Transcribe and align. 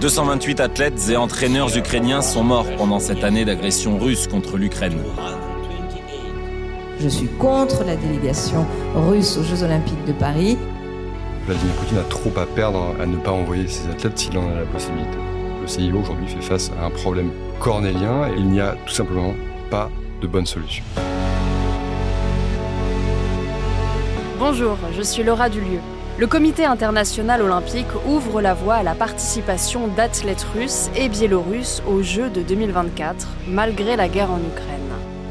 228 0.00 0.60
athlètes 0.60 1.08
et 1.08 1.16
entraîneurs 1.16 1.76
ukrainiens 1.76 2.20
sont 2.20 2.42
morts 2.42 2.66
pendant 2.76 2.98
cette 2.98 3.22
année 3.22 3.44
d'agression 3.44 3.98
russe 3.98 4.26
contre 4.26 4.56
l'Ukraine. 4.56 4.98
Je 6.98 7.08
suis 7.08 7.28
contre 7.28 7.84
la 7.84 7.96
délégation 7.96 8.66
russe 8.94 9.36
aux 9.36 9.44
Jeux 9.44 9.62
Olympiques 9.62 10.04
de 10.04 10.12
Paris. 10.12 10.58
Vladimir 11.46 11.74
Poutine 11.74 11.98
a 11.98 12.02
trop 12.02 12.32
à 12.36 12.46
perdre 12.46 12.94
à 13.00 13.06
ne 13.06 13.16
pas 13.16 13.32
envoyer 13.32 13.68
ses 13.68 13.88
athlètes 13.88 14.18
s'il 14.18 14.36
en 14.38 14.48
a 14.48 14.54
la 14.60 14.66
possibilité. 14.66 15.16
Le 15.60 15.66
CIO 15.66 16.00
aujourd'hui 16.00 16.28
fait 16.28 16.42
face 16.42 16.70
à 16.80 16.86
un 16.86 16.90
problème 16.90 17.30
cornélien 17.60 18.28
et 18.28 18.38
il 18.38 18.46
n'y 18.46 18.60
a 18.60 18.76
tout 18.86 18.94
simplement 18.94 19.34
pas 19.70 19.90
de 20.20 20.26
bonne 20.26 20.46
solution. 20.46 20.84
Bonjour, 24.38 24.76
je 24.96 25.02
suis 25.02 25.22
Laura 25.22 25.48
Dulieu. 25.48 25.78
Le 26.18 26.26
Comité 26.26 26.66
international 26.66 27.40
olympique 27.40 27.86
ouvre 28.06 28.42
la 28.42 28.52
voie 28.52 28.74
à 28.74 28.82
la 28.82 28.94
participation 28.94 29.88
d'athlètes 29.88 30.46
russes 30.54 30.90
et 30.94 31.08
biélorusses 31.08 31.82
aux 31.88 32.02
Jeux 32.02 32.28
de 32.28 32.42
2024, 32.42 33.26
malgré 33.48 33.96
la 33.96 34.08
guerre 34.08 34.30
en 34.30 34.38
Ukraine. 34.38 34.78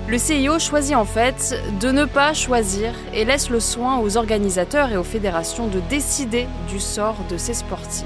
Le 0.07 0.17
CIO 0.17 0.57
choisit 0.57 0.95
en 0.95 1.05
fait 1.05 1.55
de 1.79 1.91
ne 1.91 2.05
pas 2.05 2.33
choisir 2.33 2.93
et 3.13 3.25
laisse 3.25 3.51
le 3.51 3.59
soin 3.59 3.99
aux 3.99 4.17
organisateurs 4.17 4.91
et 4.91 4.97
aux 4.97 5.03
fédérations 5.03 5.67
de 5.67 5.79
décider 5.87 6.47
du 6.67 6.79
sort 6.79 7.17
de 7.29 7.37
ces 7.37 7.53
sportifs. 7.53 8.03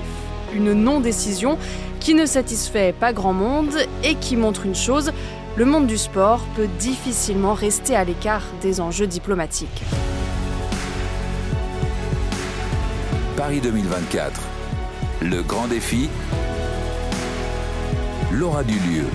Une 0.53 0.73
non-décision 0.73 1.57
qui 2.01 2.13
ne 2.13 2.25
satisfait 2.25 2.93
pas 2.93 3.13
grand 3.13 3.33
monde 3.33 3.73
et 4.03 4.15
qui 4.15 4.35
montre 4.35 4.65
une 4.65 4.75
chose, 4.75 5.13
le 5.55 5.65
monde 5.65 5.87
du 5.87 5.97
sport 5.97 6.41
peut 6.57 6.67
difficilement 6.77 7.53
rester 7.53 7.95
à 7.95 8.03
l'écart 8.03 8.43
des 8.61 8.81
enjeux 8.81 9.07
diplomatiques. 9.07 9.81
Paris 13.35 13.59
2024. 13.59 14.41
Le 15.21 15.41
grand 15.41 15.67
défi. 15.67 16.09
Laura 18.31 18.63
Dulieu. 18.63 19.07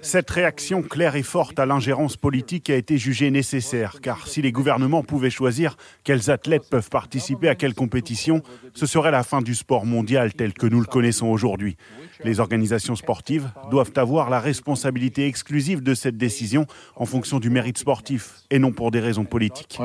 Cette 0.00 0.30
réaction 0.30 0.82
claire 0.82 1.14
et 1.14 1.22
forte 1.22 1.58
à 1.58 1.66
l'ingérence 1.66 2.16
politique 2.16 2.70
a 2.70 2.76
été 2.76 2.96
jugée 2.96 3.30
nécessaire, 3.30 4.00
car 4.00 4.26
si 4.26 4.40
les 4.40 4.52
gouvernements 4.52 5.02
pouvaient 5.02 5.28
choisir 5.28 5.76
quels 6.02 6.30
athlètes 6.30 6.70
peuvent 6.70 6.88
participer 6.88 7.48
à 7.48 7.54
quelle 7.54 7.74
compétition, 7.74 8.42
ce 8.72 8.86
serait 8.86 9.10
la 9.10 9.22
fin 9.22 9.42
du 9.42 9.54
sport 9.54 9.84
mondial 9.84 10.32
tel 10.32 10.54
que 10.54 10.66
nous 10.66 10.80
le 10.80 10.86
connaissons 10.86 11.26
aujourd'hui. 11.26 11.76
Les 12.24 12.40
organisations 12.40 12.96
sportives 12.96 13.50
doivent 13.70 13.92
avoir 13.96 14.30
la 14.30 14.40
responsabilité 14.40 15.26
exclusive 15.26 15.82
de 15.82 15.94
cette 15.94 16.16
décision 16.16 16.66
en 16.96 17.04
fonction 17.04 17.38
du 17.38 17.50
mérite 17.50 17.78
sportif 17.78 18.36
et 18.50 18.58
non 18.58 18.72
pour 18.72 18.90
des 18.90 19.00
raisons 19.00 19.26
politiques. 19.26 19.78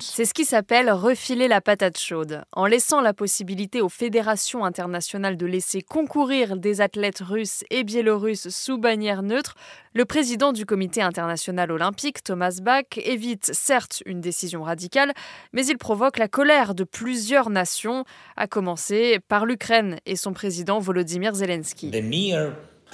C'est 0.00 0.24
ce 0.24 0.34
qui 0.34 0.44
s'appelle 0.44 0.90
refiler 0.90 1.46
la 1.48 1.60
patate 1.60 1.98
chaude. 1.98 2.42
En 2.52 2.66
laissant 2.66 3.00
la 3.00 3.14
possibilité 3.14 3.80
aux 3.80 3.88
fédérations 3.88 4.64
internationales 4.64 5.36
de 5.36 5.46
laisser 5.46 5.80
concourir 5.80 6.56
des 6.56 6.80
athlètes 6.80 7.20
russes 7.20 7.62
et 7.70 7.84
biélorusses 7.84 8.15
sous 8.34 8.78
bannière 8.78 9.22
neutre, 9.22 9.54
le 9.94 10.04
président 10.04 10.52
du 10.52 10.66
comité 10.66 11.02
international 11.02 11.70
olympique, 11.72 12.22
Thomas 12.22 12.58
Bach, 12.62 12.84
évite 12.96 13.50
certes 13.54 14.02
une 14.06 14.20
décision 14.20 14.62
radicale, 14.62 15.12
mais 15.52 15.66
il 15.66 15.78
provoque 15.78 16.18
la 16.18 16.28
colère 16.28 16.74
de 16.74 16.84
plusieurs 16.84 17.50
nations, 17.50 18.04
à 18.36 18.46
commencer 18.46 19.18
par 19.28 19.46
l'Ukraine 19.46 19.98
et 20.06 20.16
son 20.16 20.32
président 20.32 20.78
Volodymyr 20.78 21.34
Zelensky. 21.34 21.92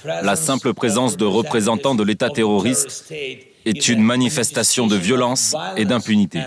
La 0.05 0.35
simple 0.35 0.73
présence 0.73 1.17
de 1.17 1.25
représentants 1.25 1.95
de 1.95 2.03
l'État 2.03 2.29
terroriste 2.29 3.11
est 3.11 3.87
une 3.89 4.01
manifestation 4.01 4.87
de 4.87 4.95
violence 4.95 5.55
et 5.77 5.85
d'impunité. 5.85 6.39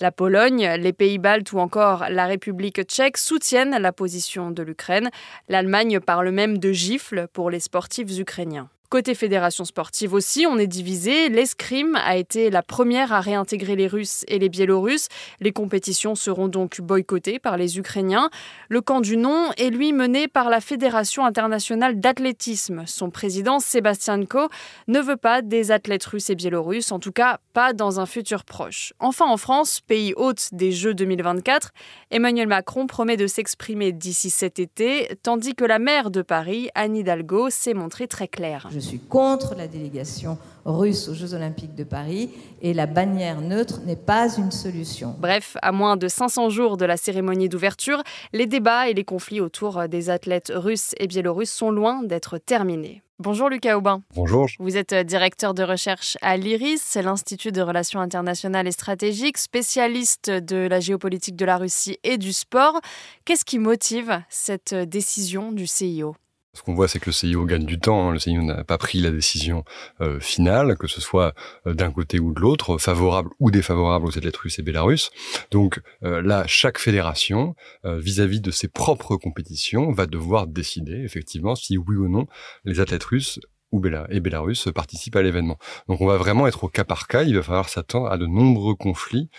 La 0.00 0.12
Pologne, 0.12 0.68
les 0.78 0.92
Pays-Baltes 0.92 1.52
ou 1.52 1.58
encore 1.58 2.06
la 2.08 2.26
République 2.26 2.82
tchèque 2.82 3.18
soutiennent 3.18 3.76
la 3.78 3.92
position 3.92 4.50
de 4.50 4.62
l'Ukraine. 4.62 5.10
L'Allemagne 5.48 6.00
parle 6.00 6.30
même 6.30 6.58
de 6.58 6.72
gifles 6.72 7.28
pour 7.32 7.50
les 7.50 7.60
sportifs 7.60 8.18
ukrainiens. 8.18 8.68
Côté 8.92 9.14
fédération 9.14 9.64
sportive 9.64 10.12
aussi, 10.12 10.44
on 10.46 10.58
est 10.58 10.66
divisé. 10.66 11.30
L'escrime 11.30 11.96
a 12.04 12.18
été 12.18 12.50
la 12.50 12.62
première 12.62 13.10
à 13.10 13.22
réintégrer 13.22 13.74
les 13.74 13.86
Russes 13.86 14.22
et 14.28 14.38
les 14.38 14.50
Biélorusses. 14.50 15.08
Les 15.40 15.50
compétitions 15.50 16.14
seront 16.14 16.46
donc 16.46 16.82
boycottées 16.82 17.38
par 17.38 17.56
les 17.56 17.78
Ukrainiens. 17.78 18.28
Le 18.68 18.82
camp 18.82 19.00
du 19.00 19.16
non 19.16 19.48
est 19.56 19.70
lui 19.70 19.94
mené 19.94 20.28
par 20.28 20.50
la 20.50 20.60
Fédération 20.60 21.24
internationale 21.24 22.00
d'athlétisme. 22.00 22.82
Son 22.84 23.08
président, 23.08 23.60
Sébastien 23.60 24.26
Ko, 24.26 24.50
ne 24.88 25.00
veut 25.00 25.16
pas 25.16 25.40
des 25.40 25.70
athlètes 25.70 26.04
russes 26.04 26.28
et 26.28 26.34
biélorusses, 26.34 26.92
en 26.92 26.98
tout 26.98 27.12
cas 27.12 27.38
pas 27.52 27.72
dans 27.72 28.00
un 28.00 28.06
futur 28.06 28.44
proche. 28.44 28.92
Enfin, 28.98 29.26
en 29.26 29.36
France, 29.36 29.80
pays 29.80 30.12
hôte 30.16 30.48
des 30.52 30.72
Jeux 30.72 30.94
2024, 30.94 31.70
Emmanuel 32.10 32.48
Macron 32.48 32.86
promet 32.86 33.16
de 33.16 33.26
s'exprimer 33.26 33.92
d'ici 33.92 34.30
cet 34.30 34.58
été, 34.58 35.16
tandis 35.22 35.54
que 35.54 35.64
la 35.64 35.78
maire 35.78 36.10
de 36.10 36.22
Paris, 36.22 36.68
Anne 36.74 36.96
Hidalgo, 36.96 37.50
s'est 37.50 37.74
montrée 37.74 38.08
très 38.08 38.28
claire. 38.28 38.68
Je 38.72 38.78
suis 38.78 38.98
contre 38.98 39.54
la 39.54 39.68
délégation 39.68 40.38
russe 40.64 41.08
aux 41.08 41.14
Jeux 41.14 41.34
Olympiques 41.34 41.74
de 41.74 41.84
Paris 41.84 42.30
et 42.60 42.72
la 42.74 42.86
bannière 42.86 43.40
neutre 43.40 43.80
n'est 43.84 43.96
pas 43.96 44.28
une 44.36 44.50
solution. 44.50 45.16
Bref, 45.18 45.56
à 45.62 45.72
moins 45.72 45.96
de 45.96 46.08
500 46.08 46.50
jours 46.50 46.76
de 46.76 46.84
la 46.84 46.96
cérémonie 46.96 47.48
d'ouverture, 47.48 48.02
les 48.32 48.46
débats 48.46 48.88
et 48.88 48.94
les 48.94 49.04
conflits 49.04 49.40
autour 49.40 49.88
des 49.88 50.10
athlètes 50.10 50.52
russes 50.54 50.94
et 50.98 51.06
biélorusses 51.06 51.52
sont 51.52 51.70
loin 51.70 52.02
d'être 52.02 52.38
terminés. 52.38 53.02
Bonjour 53.22 53.48
Lucas 53.48 53.76
Aubin. 53.76 54.02
Bonjour. 54.16 54.48
Vous 54.58 54.76
êtes 54.76 54.92
directeur 54.92 55.54
de 55.54 55.62
recherche 55.62 56.18
à 56.22 56.36
l'IRIS, 56.36 56.98
l'Institut 57.00 57.52
de 57.52 57.62
relations 57.62 58.00
internationales 58.00 58.66
et 58.66 58.72
stratégiques, 58.72 59.38
spécialiste 59.38 60.28
de 60.28 60.66
la 60.66 60.80
géopolitique 60.80 61.36
de 61.36 61.44
la 61.44 61.56
Russie 61.56 61.98
et 62.02 62.18
du 62.18 62.32
sport. 62.32 62.80
Qu'est-ce 63.24 63.44
qui 63.44 63.60
motive 63.60 64.20
cette 64.28 64.74
décision 64.74 65.52
du 65.52 65.68
CIO 65.68 66.16
ce 66.54 66.62
qu'on 66.62 66.74
voit, 66.74 66.86
c'est 66.86 66.98
que 66.98 67.06
le 67.06 67.12
CIO 67.12 67.46
gagne 67.46 67.64
du 67.64 67.78
temps. 67.78 68.08
Hein. 68.08 68.12
Le 68.12 68.18
CIO 68.18 68.42
n'a 68.42 68.62
pas 68.64 68.76
pris 68.76 69.00
la 69.00 69.10
décision 69.10 69.64
euh, 70.02 70.20
finale, 70.20 70.76
que 70.76 70.86
ce 70.86 71.00
soit 71.00 71.34
euh, 71.66 71.72
d'un 71.72 71.90
côté 71.90 72.20
ou 72.20 72.34
de 72.34 72.40
l'autre, 72.40 72.76
favorable 72.76 73.30
ou 73.40 73.50
défavorable 73.50 74.06
aux 74.06 74.18
athlètes 74.18 74.36
russes 74.36 74.58
et 74.58 74.62
bélarusses. 74.62 75.10
Donc 75.50 75.80
euh, 76.02 76.20
là, 76.20 76.44
chaque 76.46 76.78
fédération, 76.78 77.54
vis-à-vis 77.84 78.40
de 78.40 78.50
ses 78.50 78.68
propres 78.68 79.16
compétitions, 79.16 79.92
va 79.92 80.06
devoir 80.06 80.46
décider 80.46 81.02
effectivement 81.04 81.54
si 81.54 81.78
oui 81.78 81.96
ou 81.96 82.08
non 82.08 82.26
les 82.64 82.80
athlètes 82.80 83.04
russes 83.04 83.40
ou 83.70 83.82
et 84.10 84.20
Bélarus 84.20 84.68
participent 84.74 85.16
à 85.16 85.22
l'événement. 85.22 85.56
Donc 85.88 86.02
on 86.02 86.06
va 86.06 86.18
vraiment 86.18 86.46
être 86.46 86.64
au 86.64 86.68
cas 86.68 86.84
par 86.84 87.08
cas, 87.08 87.22
il 87.22 87.34
va 87.34 87.42
falloir 87.42 87.70
s'attendre 87.70 88.08
à 88.08 88.18
de 88.18 88.26
nombreux 88.26 88.74
conflits 88.74 89.30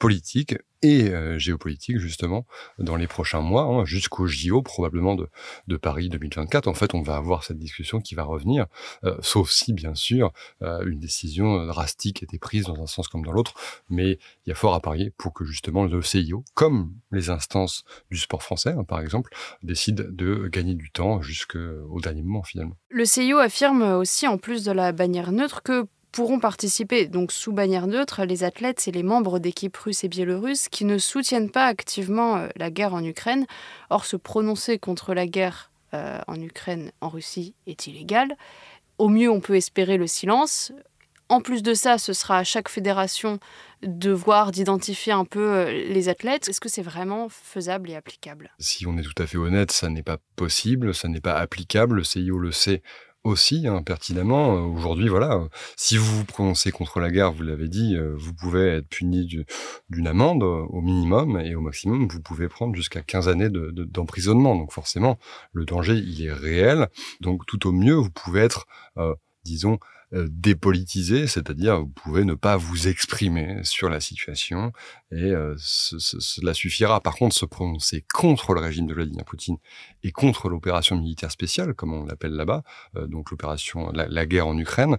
politiques 0.00 0.56
et 0.82 1.10
euh, 1.10 1.38
géopolitique 1.38 1.98
justement 1.98 2.46
dans 2.78 2.96
les 2.96 3.06
prochains 3.06 3.40
mois, 3.40 3.62
hein, 3.62 3.84
jusqu'au 3.84 4.26
JO 4.26 4.62
probablement 4.62 5.14
de, 5.14 5.28
de, 5.66 5.76
Paris 5.76 6.08
2024. 6.08 6.68
En 6.68 6.74
fait, 6.74 6.94
on 6.94 7.02
va 7.02 7.16
avoir 7.16 7.44
cette 7.44 7.58
discussion 7.58 8.00
qui 8.00 8.14
va 8.14 8.24
revenir, 8.24 8.66
euh, 9.04 9.16
sauf 9.20 9.50
si 9.50 9.72
bien 9.72 9.94
sûr 9.94 10.32
euh, 10.62 10.84
une 10.86 10.98
décision 10.98 11.66
drastique 11.66 12.22
était 12.22 12.38
prise 12.38 12.64
dans 12.64 12.80
un 12.82 12.86
sens 12.86 13.08
comme 13.08 13.24
dans 13.24 13.32
l'autre. 13.32 13.54
Mais 13.88 14.18
il 14.44 14.48
y 14.48 14.52
a 14.52 14.54
fort 14.54 14.74
à 14.74 14.80
parier 14.80 15.12
pour 15.16 15.32
que 15.32 15.44
justement 15.44 15.84
le 15.84 16.02
CIO, 16.02 16.44
comme 16.54 16.92
les 17.10 17.30
instances 17.30 17.84
du 18.10 18.18
sport 18.18 18.42
français 18.42 18.74
hein, 18.76 18.84
par 18.84 19.00
exemple, 19.00 19.34
décident 19.62 20.04
de 20.08 20.48
gagner 20.48 20.74
du 20.74 20.90
temps 20.90 21.22
jusqu'au 21.22 22.00
dernier 22.00 22.22
moment 22.22 22.42
finalement. 22.42 22.76
Le 22.88 23.04
CIO 23.04 23.38
affirme 23.38 23.82
aussi, 23.82 24.26
en 24.26 24.38
plus 24.38 24.64
de 24.64 24.72
la 24.72 24.92
bannière 24.92 25.32
neutre, 25.32 25.62
que 25.62 25.86
pourront 26.16 26.40
participer, 26.40 27.08
donc 27.08 27.30
sous 27.30 27.52
bannière 27.52 27.86
neutre, 27.86 28.24
les 28.24 28.42
athlètes 28.42 28.88
et 28.88 28.90
les 28.90 29.02
membres 29.02 29.38
d'équipes 29.38 29.76
russes 29.76 30.02
et 30.02 30.08
biélorusses 30.08 30.70
qui 30.70 30.86
ne 30.86 30.96
soutiennent 30.96 31.50
pas 31.50 31.66
activement 31.66 32.38
euh, 32.38 32.48
la 32.56 32.70
guerre 32.70 32.94
en 32.94 33.04
Ukraine. 33.04 33.44
Or, 33.90 34.06
se 34.06 34.16
prononcer 34.16 34.78
contre 34.78 35.12
la 35.12 35.26
guerre 35.26 35.70
euh, 35.92 36.18
en 36.26 36.40
Ukraine, 36.40 36.90
en 37.02 37.10
Russie, 37.10 37.52
est 37.66 37.86
illégal. 37.86 38.34
Au 38.96 39.10
mieux, 39.10 39.30
on 39.30 39.40
peut 39.40 39.56
espérer 39.56 39.98
le 39.98 40.06
silence. 40.06 40.72
En 41.28 41.42
plus 41.42 41.62
de 41.62 41.74
ça, 41.74 41.98
ce 41.98 42.14
sera 42.14 42.38
à 42.38 42.44
chaque 42.44 42.70
fédération 42.70 43.38
de 43.82 44.10
voir, 44.10 44.52
d'identifier 44.52 45.12
un 45.12 45.26
peu 45.26 45.52
euh, 45.52 45.70
les 45.70 46.08
athlètes. 46.08 46.48
Est-ce 46.48 46.62
que 46.62 46.70
c'est 46.70 46.80
vraiment 46.80 47.28
faisable 47.28 47.90
et 47.90 47.94
applicable? 47.94 48.52
Si 48.58 48.86
on 48.86 48.96
est 48.96 49.02
tout 49.02 49.22
à 49.22 49.26
fait 49.26 49.36
honnête, 49.36 49.70
ça 49.70 49.90
n'est 49.90 50.02
pas 50.02 50.16
possible, 50.34 50.94
ça 50.94 51.08
n'est 51.08 51.20
pas 51.20 51.34
applicable. 51.34 51.96
Le 51.96 52.04
CIO 52.04 52.38
le 52.38 52.52
sait 52.52 52.82
aussi 53.26 53.66
hein, 53.66 53.82
pertinemment. 53.82 54.54
Aujourd'hui, 54.54 55.08
voilà, 55.08 55.48
si 55.76 55.96
vous 55.96 56.18
vous 56.18 56.24
prononcez 56.24 56.70
contre 56.70 57.00
la 57.00 57.10
guerre, 57.10 57.32
vous 57.32 57.42
l'avez 57.42 57.68
dit, 57.68 57.96
euh, 57.96 58.14
vous 58.16 58.32
pouvez 58.32 58.68
être 58.68 58.88
puni 58.88 59.28
d'une 59.88 60.06
amende 60.06 60.42
euh, 60.42 60.64
au 60.70 60.80
minimum 60.80 61.38
et 61.40 61.54
au 61.54 61.60
maximum, 61.60 62.06
vous 62.08 62.20
pouvez 62.20 62.48
prendre 62.48 62.74
jusqu'à 62.74 63.02
15 63.02 63.28
années 63.28 63.50
d'emprisonnement. 63.50 64.54
De, 64.54 64.60
Donc 64.60 64.72
forcément, 64.72 65.18
le 65.52 65.64
danger, 65.64 65.94
il 65.94 66.24
est 66.24 66.32
réel. 66.32 66.88
Donc 67.20 67.44
tout 67.46 67.66
au 67.66 67.72
mieux, 67.72 67.94
vous 67.94 68.10
pouvez 68.10 68.40
être, 68.40 68.66
euh, 68.96 69.14
disons, 69.44 69.74
euh, 69.74 69.95
dépolitisé, 70.12 71.26
c'est-à-dire 71.26 71.80
vous 71.80 71.88
pouvez 71.88 72.24
ne 72.24 72.34
pas 72.34 72.56
vous 72.56 72.86
exprimer 72.88 73.60
sur 73.64 73.88
la 73.88 74.00
situation 74.00 74.72
et 75.10 75.32
euh, 75.32 75.54
cela 75.58 76.54
suffira. 76.54 77.00
Par 77.00 77.16
contre, 77.16 77.34
se 77.34 77.44
prononcer 77.44 78.04
contre 78.14 78.54
le 78.54 78.60
régime 78.60 78.86
de 78.86 78.94
Vladimir 78.94 79.24
Poutine 79.24 79.56
et 80.02 80.12
contre 80.12 80.48
l'opération 80.48 80.96
militaire 80.96 81.30
spéciale, 81.30 81.74
comme 81.74 81.92
on 81.92 82.04
l'appelle 82.04 82.32
là-bas, 82.32 82.62
euh, 82.96 83.06
donc 83.06 83.30
l'opération, 83.30 83.90
la, 83.92 84.26
guerre 84.26 84.46
en 84.46 84.58
Ukraine, 84.58 84.98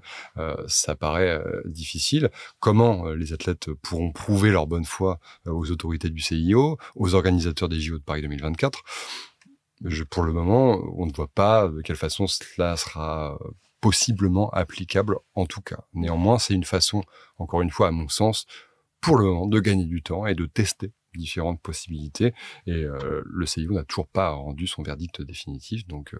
ça 0.67 0.95
paraît 0.95 1.41
difficile. 1.65 2.29
Comment 2.59 3.09
les 3.11 3.33
athlètes 3.33 3.71
pourront 3.73 4.11
prouver 4.11 4.51
leur 4.51 4.67
bonne 4.67 4.85
foi 4.85 5.19
aux 5.45 5.69
autorités 5.71 6.09
du 6.09 6.21
CIO, 6.21 6.77
aux 6.95 7.15
organisateurs 7.15 7.69
des 7.69 7.79
JO 7.79 7.97
de 7.97 8.03
Paris 8.03 8.21
2024 8.21 8.83
je, 9.85 10.03
pour 10.03 10.23
le 10.23 10.33
moment, 10.33 10.81
on 10.97 11.05
ne 11.05 11.13
voit 11.13 11.27
pas 11.27 11.67
de 11.67 11.81
quelle 11.81 11.95
façon 11.95 12.25
cela 12.25 12.75
sera 12.77 13.37
possiblement 13.81 14.49
applicable 14.51 15.17
en 15.35 15.45
tout 15.45 15.61
cas. 15.61 15.79
Néanmoins, 15.93 16.39
c'est 16.39 16.53
une 16.53 16.63
façon, 16.63 17.03
encore 17.37 17.61
une 17.61 17.69
fois, 17.69 17.87
à 17.87 17.91
mon 17.91 18.09
sens, 18.09 18.45
pour 19.01 19.17
le 19.17 19.25
moment, 19.25 19.47
de 19.47 19.59
gagner 19.59 19.85
du 19.85 20.01
temps 20.01 20.25
et 20.25 20.35
de 20.35 20.45
tester 20.45 20.91
différentes 21.17 21.61
possibilités. 21.61 22.33
Et 22.67 22.83
euh, 22.83 23.21
le 23.25 23.45
CIO 23.45 23.73
n'a 23.73 23.83
toujours 23.83 24.07
pas 24.07 24.29
rendu 24.29 24.67
son 24.67 24.83
verdict 24.83 25.21
définitif, 25.21 25.85
donc 25.87 26.13
euh, 26.13 26.19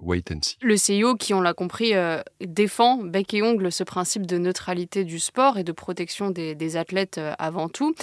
wait 0.00 0.32
and 0.32 0.40
see. 0.42 0.56
Le 0.62 0.76
CIO, 0.76 1.14
qui 1.14 1.34
on 1.34 1.40
l'a 1.40 1.54
compris, 1.54 1.94
euh, 1.94 2.22
défend 2.40 3.02
bec 3.02 3.32
et 3.34 3.42
ongle 3.42 3.70
ce 3.70 3.84
principe 3.84 4.26
de 4.26 4.38
neutralité 4.38 5.04
du 5.04 5.20
sport 5.20 5.58
et 5.58 5.64
de 5.64 5.72
protection 5.72 6.30
des, 6.30 6.54
des 6.54 6.76
athlètes 6.76 7.20
avant 7.38 7.68
tout. 7.68 7.94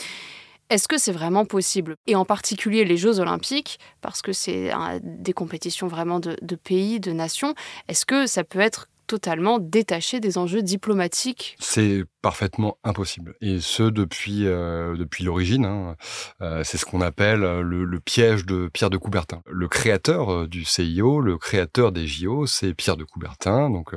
Est-ce 0.69 0.89
que 0.89 0.97
c'est 0.97 1.13
vraiment 1.13 1.45
possible? 1.45 1.95
Et 2.07 2.15
en 2.15 2.25
particulier 2.25 2.83
les 2.83 2.97
Jeux 2.97 3.19
olympiques, 3.19 3.79
parce 4.01 4.21
que 4.21 4.33
c'est 4.33 4.71
des 5.01 5.33
compétitions 5.33 5.87
vraiment 5.87 6.19
de, 6.19 6.55
pays, 6.55 6.99
de 6.99 7.11
nations, 7.13 7.53
est-ce 7.87 8.05
que 8.05 8.27
ça 8.27 8.43
peut 8.43 8.59
être 8.59 8.87
totalement 9.07 9.57
détaché 9.57 10.19
des 10.19 10.37
enjeux 10.37 10.61
diplomatiques. 10.61 11.55
C'est 11.59 12.03
parfaitement 12.21 12.77
impossible. 12.83 13.35
Et 13.41 13.61
ce, 13.61 13.83
depuis, 13.83 14.45
euh, 14.45 14.97
depuis 14.97 15.23
l'origine. 15.23 15.65
Hein. 15.65 15.95
Euh, 16.41 16.63
c'est 16.65 16.77
ce 16.77 16.85
qu'on 16.85 16.99
appelle 16.99 17.39
le, 17.39 17.99
piège 18.01 18.45
de 18.45 18.69
Pierre 18.71 18.89
de 18.89 18.97
Coubertin. 18.97 19.41
Le 19.47 19.67
créateur 19.67 20.31
euh, 20.31 20.47
du 20.47 20.65
CIO, 20.65 21.21
le 21.21 21.37
créateur 21.37 21.91
des 21.91 22.05
JO, 22.05 22.45
c'est 22.45 22.73
Pierre 22.73 22.97
de 22.97 23.05
Coubertin, 23.05 23.69
donc 23.69 23.95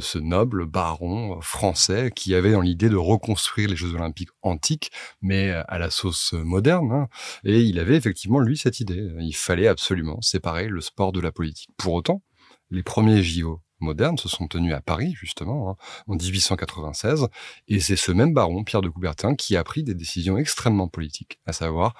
ce 0.00 0.18
noble 0.18 0.66
baron 0.66 1.40
français 1.40 2.10
qui 2.14 2.34
avait 2.34 2.52
dans 2.52 2.60
l'idée 2.60 2.88
de 2.88 2.96
reconstruire 2.96 3.68
les 3.68 3.76
Jeux 3.76 3.94
olympiques 3.94 4.30
antiques, 4.42 4.90
mais 5.20 5.50
à 5.50 5.78
la 5.78 5.90
sauce 5.90 6.32
moderne. 6.32 6.92
Hein. 6.92 7.08
Et 7.44 7.60
il 7.60 7.78
avait 7.78 7.96
effectivement, 7.96 8.40
lui, 8.40 8.56
cette 8.56 8.80
idée. 8.80 9.10
Il 9.20 9.36
fallait 9.36 9.68
absolument 9.68 10.20
séparer 10.22 10.68
le 10.68 10.80
sport 10.80 11.12
de 11.12 11.20
la 11.20 11.32
politique. 11.32 11.70
Pour 11.76 11.94
autant, 11.94 12.22
les 12.70 12.82
premiers 12.82 13.22
JO 13.22 13.60
modernes 13.80 14.18
se 14.18 14.28
sont 14.28 14.46
tenus 14.48 14.74
à 14.74 14.80
Paris, 14.80 15.14
justement, 15.18 15.70
hein, 15.70 15.76
en 16.06 16.14
1896, 16.14 17.28
et 17.68 17.80
c'est 17.80 17.96
ce 17.96 18.12
même 18.12 18.34
baron, 18.34 18.64
Pierre 18.64 18.82
de 18.82 18.88
Coubertin, 18.88 19.34
qui 19.34 19.56
a 19.56 19.64
pris 19.64 19.82
des 19.82 19.94
décisions 19.94 20.38
extrêmement 20.38 20.88
politiques, 20.88 21.40
à 21.46 21.52
savoir 21.52 21.94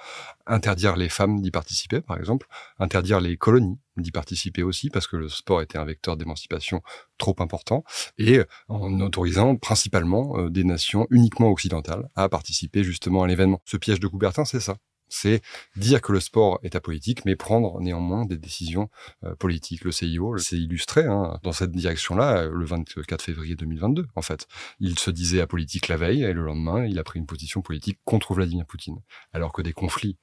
interdire 0.45 0.95
les 0.95 1.09
femmes 1.09 1.41
d'y 1.41 1.51
participer, 1.51 2.01
par 2.01 2.17
exemple, 2.17 2.47
interdire 2.79 3.19
les 3.19 3.37
colonies 3.37 3.79
d'y 3.97 4.11
participer 4.11 4.63
aussi, 4.63 4.89
parce 4.89 5.07
que 5.07 5.17
le 5.17 5.29
sport 5.29 5.61
était 5.61 5.77
un 5.77 5.85
vecteur 5.85 6.17
d'émancipation 6.17 6.81
trop 7.17 7.35
important, 7.39 7.83
et 8.17 8.41
en 8.67 8.99
autorisant 8.99 9.55
principalement 9.55 10.37
euh, 10.37 10.49
des 10.49 10.63
nations 10.63 11.07
uniquement 11.09 11.49
occidentales 11.49 12.07
à 12.15 12.29
participer 12.29 12.83
justement 12.83 13.23
à 13.23 13.27
l'événement. 13.27 13.59
Ce 13.65 13.77
piège 13.77 13.99
de 13.99 14.07
Coubertin, 14.07 14.45
c'est 14.45 14.59
ça 14.59 14.77
c'est 15.09 15.41
dire 15.75 16.01
que 16.01 16.11
le 16.11 16.19
sport 16.19 16.59
est 16.63 16.75
apolitique, 16.75 17.25
mais 17.25 17.35
prendre 17.35 17.79
néanmoins 17.79 18.25
des 18.25 18.37
décisions 18.37 18.89
euh, 19.23 19.35
politiques. 19.35 19.83
Le 19.83 19.91
CIO 19.91 20.37
s'est 20.37 20.57
illustré 20.57 21.05
hein, 21.05 21.39
dans 21.43 21.51
cette 21.51 21.71
direction-là 21.71 22.43
euh, 22.43 22.51
le 22.51 22.65
24 22.65 23.21
février 23.21 23.55
2022, 23.55 24.07
en 24.15 24.21
fait. 24.21 24.47
Il 24.79 24.99
se 24.99 25.11
disait 25.11 25.41
apolitique 25.41 25.87
la 25.87 25.97
veille, 25.97 26.23
et 26.23 26.33
le 26.33 26.43
lendemain, 26.43 26.85
il 26.85 26.99
a 26.99 27.03
pris 27.03 27.19
une 27.19 27.25
position 27.25 27.61
politique 27.61 27.99
contre 28.05 28.33
Vladimir 28.33 28.65
Poutine. 28.65 28.99
Alors 29.33 29.53
que 29.53 29.61
des 29.61 29.73
conflits 29.73 30.17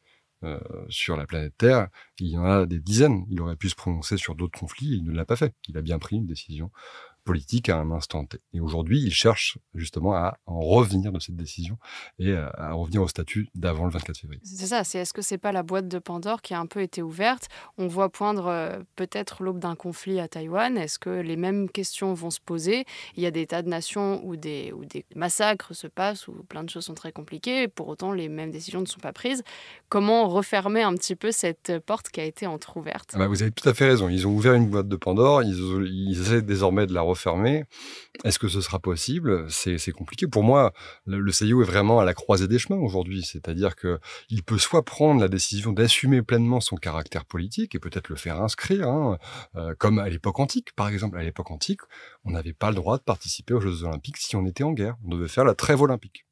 euh, 0.45 0.61
sur 0.89 1.17
la 1.17 1.27
planète 1.27 1.55
Terre, 1.57 1.89
il 2.19 2.29
y 2.29 2.37
en 2.37 2.45
a 2.45 2.67
des 2.67 2.79
dizaines. 2.79 3.25
Il 3.31 3.41
aurait 3.41 3.57
pu 3.57 3.71
se 3.71 3.75
prononcer 3.75 4.17
sur 4.17 4.35
d'autres 4.35 4.59
conflits, 4.59 4.99
il 4.99 5.05
ne 5.05 5.13
l'a 5.13 5.25
pas 5.25 5.37
fait. 5.37 5.55
Il 5.69 5.79
a 5.79 5.83
bien 5.83 5.99
pris 5.99 6.17
une 6.17 6.27
décision 6.27 6.71
politique 7.25 7.69
à 7.69 7.79
un 7.79 7.91
instant 7.91 8.25
T. 8.27 8.39
Et 8.53 8.61
aujourd'hui, 8.61 9.01
il 9.03 9.13
cherche 9.13 9.59
justement 9.75 10.15
à 10.15 10.39
en 10.47 10.61
revenir 10.61 11.11
de 11.11 11.19
cette 11.19 11.37
décision 11.37 11.79
et 12.19 12.29
euh, 12.29 12.49
à 12.57 12.73
revenir 12.75 13.03
au 13.03 13.09
statut 13.09 13.49
d'avant 13.55 13.87
le 13.87 13.91
24 13.91 14.19
février. 14.19 14.41
C'est 14.45 14.67
ça, 14.67 14.85
c'est 14.85 14.99
est-ce 14.99 15.13
que 15.13 15.23
c'est 15.23 15.39
pas 15.39 15.53
la 15.53 15.63
boîte 15.63 15.89
de 15.89 15.99
Pandore 15.99 16.43
qui 16.43 16.55
a 16.55 16.61
un 16.61 16.67
peu 16.67 16.83
été 16.83 17.03
ouverte? 17.03 17.49
On 17.79 17.89
voit 17.89 18.11
poindre 18.11 18.47
euh, 18.47 18.79
peut-être 18.95 19.43
l'aube 19.43 19.59
d'un 19.59 19.75
conflit 19.75 20.21
à 20.21 20.29
Taïwan. 20.29 20.77
Est-ce 20.77 20.99
que 20.99 21.11
les 21.11 21.37
mêmes 21.37 21.69
questions 21.71 22.13
vont 22.13 22.31
se 22.31 22.41
poser? 22.41 22.85
Il 23.17 23.23
y 23.23 23.27
a 23.27 23.31
des 23.31 23.47
tas 23.47 23.63
de 23.63 23.69
nations 23.69 24.21
où 24.25 24.37
des, 24.37 24.73
où 24.73 24.85
des 24.85 25.07
massacres 25.17 25.75
se 25.75 25.87
passent, 25.87 26.29
où 26.29 26.33
plein 26.49 26.63
de 26.63 26.71
choses 26.71 26.85
sont 26.85 26.95
très 26.95 27.13
compliquées, 27.13 27.69
pour 27.69 27.89
autant 27.89 28.13
les 28.13 28.29
mêmes 28.29 28.51
décisions 28.51 28.81
ne 28.81 28.87
sont 28.87 29.01
pas 29.01 29.13
prises. 29.13 29.43
Comment 29.89 30.29
refermer 30.29 30.83
un 30.83 30.95
petit 30.95 31.17
peu 31.17 31.33
cette 31.33 31.79
porte 31.87 32.11
qui 32.11 32.21
a 32.21 32.25
été 32.25 32.47
entr'ouverte? 32.47 33.11
Ah 33.15 33.19
bah 33.19 33.29
Vous 33.29 33.43
avez 33.43 33.51
tout 33.53 33.69
à 33.69 33.73
fait 33.73 33.87
raison. 33.87 34.09
Ils 34.11 34.27
ont 34.27 34.33
ouvert 34.33 34.55
une 34.55 34.69
boîte 34.69 34.89
de 34.89 34.97
Pandore, 34.97 35.43
ils, 35.43 35.57
ils 35.87 36.21
essaient 36.21 36.43
désormais 36.43 36.87
de 36.87 36.93
la 36.93 37.03
fermé. 37.15 37.65
Est-ce 38.25 38.39
que 38.39 38.49
ce 38.49 38.61
sera 38.61 38.79
possible? 38.79 39.51
C'est 39.51 39.93
compliqué. 39.93 40.27
Pour 40.27 40.43
moi, 40.43 40.73
le, 41.07 41.33
CIO 41.33 41.63
est 41.63 41.67
vraiment 41.67 42.01
à 42.01 42.05
la 42.05 42.15
croisée 42.15 42.49
des 42.49 42.59
chemins 42.59 42.79
aujourd'hui. 42.79 43.23
C'est-à-dire 43.23 43.77
que 43.77 43.99
il 44.29 44.43
peut 44.43 44.59
soit 44.59 44.85
prendre 44.85 45.21
la 45.21 45.29
décision 45.29 45.73
d'assumer 45.73 46.23
pleinement 46.23 46.61
son 46.61 46.77
caractère 46.77 47.25
politique 47.25 47.75
et 47.75 47.79
peut-être 47.79 48.09
le 48.09 48.17
faire 48.17 48.41
inscrire, 48.41 48.89
hein, 48.89 49.19
euh, 49.57 49.75
comme 49.79 49.99
à 49.99 50.09
l'époque 50.09 50.39
antique. 50.41 50.73
Par 50.75 50.89
exemple, 50.89 51.19
à 51.19 51.23
l'époque 51.23 51.51
antique, 51.51 51.81
on 52.25 52.31
n'avait 52.31 52.53
pas 52.53 52.71
le 52.71 52.77
droit 52.77 52.99
de 52.99 53.03
participer 53.03 53.55
aux 53.55 53.61
Jeux 53.61 53.85
Olympiques 53.85 54.19
si 54.19 54.37
on 54.37 54.47
était 54.47 54.65
en 54.65 54.73
guerre. 54.73 54.97
On 55.05 55.09
devait 55.09 55.29
faire 55.29 55.45
la 55.45 55.55
trêve 55.55 55.81
olympique. 55.81 56.27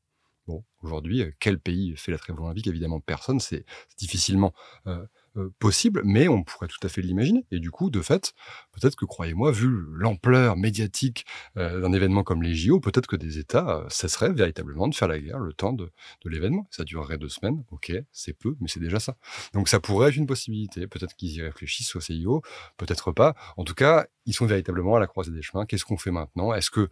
Bon, 0.49 0.65
aujourd'hui, 0.83 1.25
quel 1.39 1.61
pays 1.61 1.95
fait 1.97 2.11
la 2.11 2.19
trêve 2.19 2.41
olympique? 2.41 2.67
Évidemment, 2.67 3.01
personne. 3.01 3.39
C'est 3.39 3.65
difficilement 3.97 4.53
euh, 4.87 5.07
euh, 5.39 5.49
possible, 5.59 6.03
mais 6.05 6.29
on 6.29 6.43
pourrait 6.43 6.69
tout 6.69 6.85
à 6.87 6.91
fait 6.91 7.01
l'imaginer. 7.01 7.47
Et 7.51 7.59
du 7.59 7.71
coup, 7.71 7.89
de 7.89 8.03
fait, 8.03 8.35
peut-être 8.73 8.97
que, 8.97 9.07
croyez-moi, 9.07 9.51
vu 9.51 9.71
l'ampleur 9.95 10.59
médiatique 10.59 11.25
euh, 11.57 11.81
d'un 11.81 11.93
événement 11.95 12.23
comme 12.23 12.43
les 12.43 12.55
JO, 12.55 12.81
peut-être 12.81 13.07
que 13.07 13.17
des 13.17 13.39
États 13.39 13.79
euh, 13.79 13.89
cesseraient 13.89 14.33
véritablement 14.33 14.89
de 14.89 14.95
faire 14.95 15.09
la 15.09 15.19
guerre 15.19 15.39
le 15.39 15.55
temps 15.55 15.73
de, 15.73 15.91
l'événement. 16.27 16.67
Ça 16.71 16.85
durerait 16.85 17.17
deux 17.17 17.31
semaines, 17.31 17.65
ok, 17.71 17.93
c'est 18.13 18.35
peu, 18.35 18.57
mais 18.61 18.69
c'est 18.69 18.81
déjà 18.81 19.01
ça. 19.01 19.17
Donc 19.55 19.69
ça 19.69 19.81
pourrait 19.81 20.11
être 20.11 20.17
une 20.17 20.27
possibilité. 20.27 20.87
Peut-être 20.87 21.17
qu'ils 21.17 21.33
y 21.33 21.41
réfléchissent 21.41 21.97
au 21.97 22.01
CIO, 22.01 22.43
peut-être 22.77 23.13
pas. 23.13 23.35
En 23.57 23.65
tout 23.65 23.75
cas, 23.75 24.07
ils 24.27 24.35
sont 24.35 24.47
véritablement 24.47 24.97
à 24.97 25.01
la 25.01 25.07
croisée 25.07 25.33
des 25.33 25.43
chemins. 25.43 25.65
Qu'est-ce 25.65 25.87
qu'on 25.87 25.97
fait 25.97 26.11
maintenant? 26.11 26.53
Est-ce 26.55 26.71
que 26.71 26.89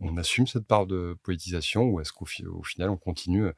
on 0.00 0.16
assume 0.16 0.46
cette 0.46 0.66
part 0.66 0.86
de 0.86 1.16
politisation 1.22 1.84
ou 1.84 2.00
est-ce 2.00 2.12
qu'au 2.12 2.26
final 2.26 2.90
on 2.90 2.96
continue 2.96 3.50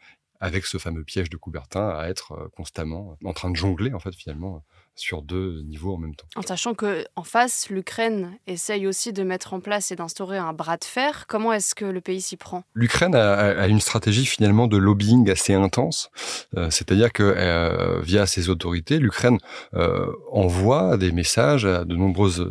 avec 0.43 0.67
ce 0.67 0.77
fameux 0.77 1.05
piège 1.05 1.31
de 1.31 1.37
Coubertin 1.37 1.89
à 1.89 2.09
être 2.09 2.33
euh, 2.33 2.49
constamment 2.49 3.17
en 3.25 3.33
train 3.33 3.49
de 3.49 3.55
jongler 3.55 3.94
en 3.94 4.00
fait 4.00 4.12
finalement 4.12 4.65
sur 4.94 5.23
deux 5.23 5.62
niveaux 5.62 5.94
en 5.94 5.99
même 5.99 6.15
temps. 6.15 6.27
En 6.37 6.43
sachant 6.43 6.75
que 6.75 7.05
en 7.17 7.23
face, 7.23 7.69
l'Ukraine 7.71 8.39
essaye 8.47 8.87
aussi 8.87 9.12
de 9.12 9.23
mettre 9.23 9.55
en 9.55 9.61
place 9.61 9.91
et 9.91 9.97
d'instaurer 9.97 10.39
un 10.39 10.53
bras 10.53 10.77
de 10.77 10.85
fer. 10.85 11.27
Comment 11.27 11.53
est-ce 11.53 11.75
que 11.75 11.85
le 11.85 12.00
pays 12.00 12.21
s'y 12.21 12.37
prend? 12.37 12.65
L'Ukraine 12.75 13.15
a, 13.15 13.67
une 13.69 13.81
stratégie 13.81 14.27
finalement 14.27 14.67
de 14.67 14.77
lobbying 14.77 15.31
assez 15.31 15.55
intense, 15.55 16.11
euh, 16.56 16.70
c'est-à-dire 16.70 17.13
que 17.13 17.22
euh, 17.22 18.01
via 18.03 18.27
ses 18.27 18.49
autorités, 18.49 18.99
l'Ukraine 18.99 19.39
euh, 19.75 20.06
envoie 20.31 20.96
des 20.96 21.13
messages 21.13 21.65
à 21.65 21.84
de 21.84 21.96
nombreuses 21.96 22.46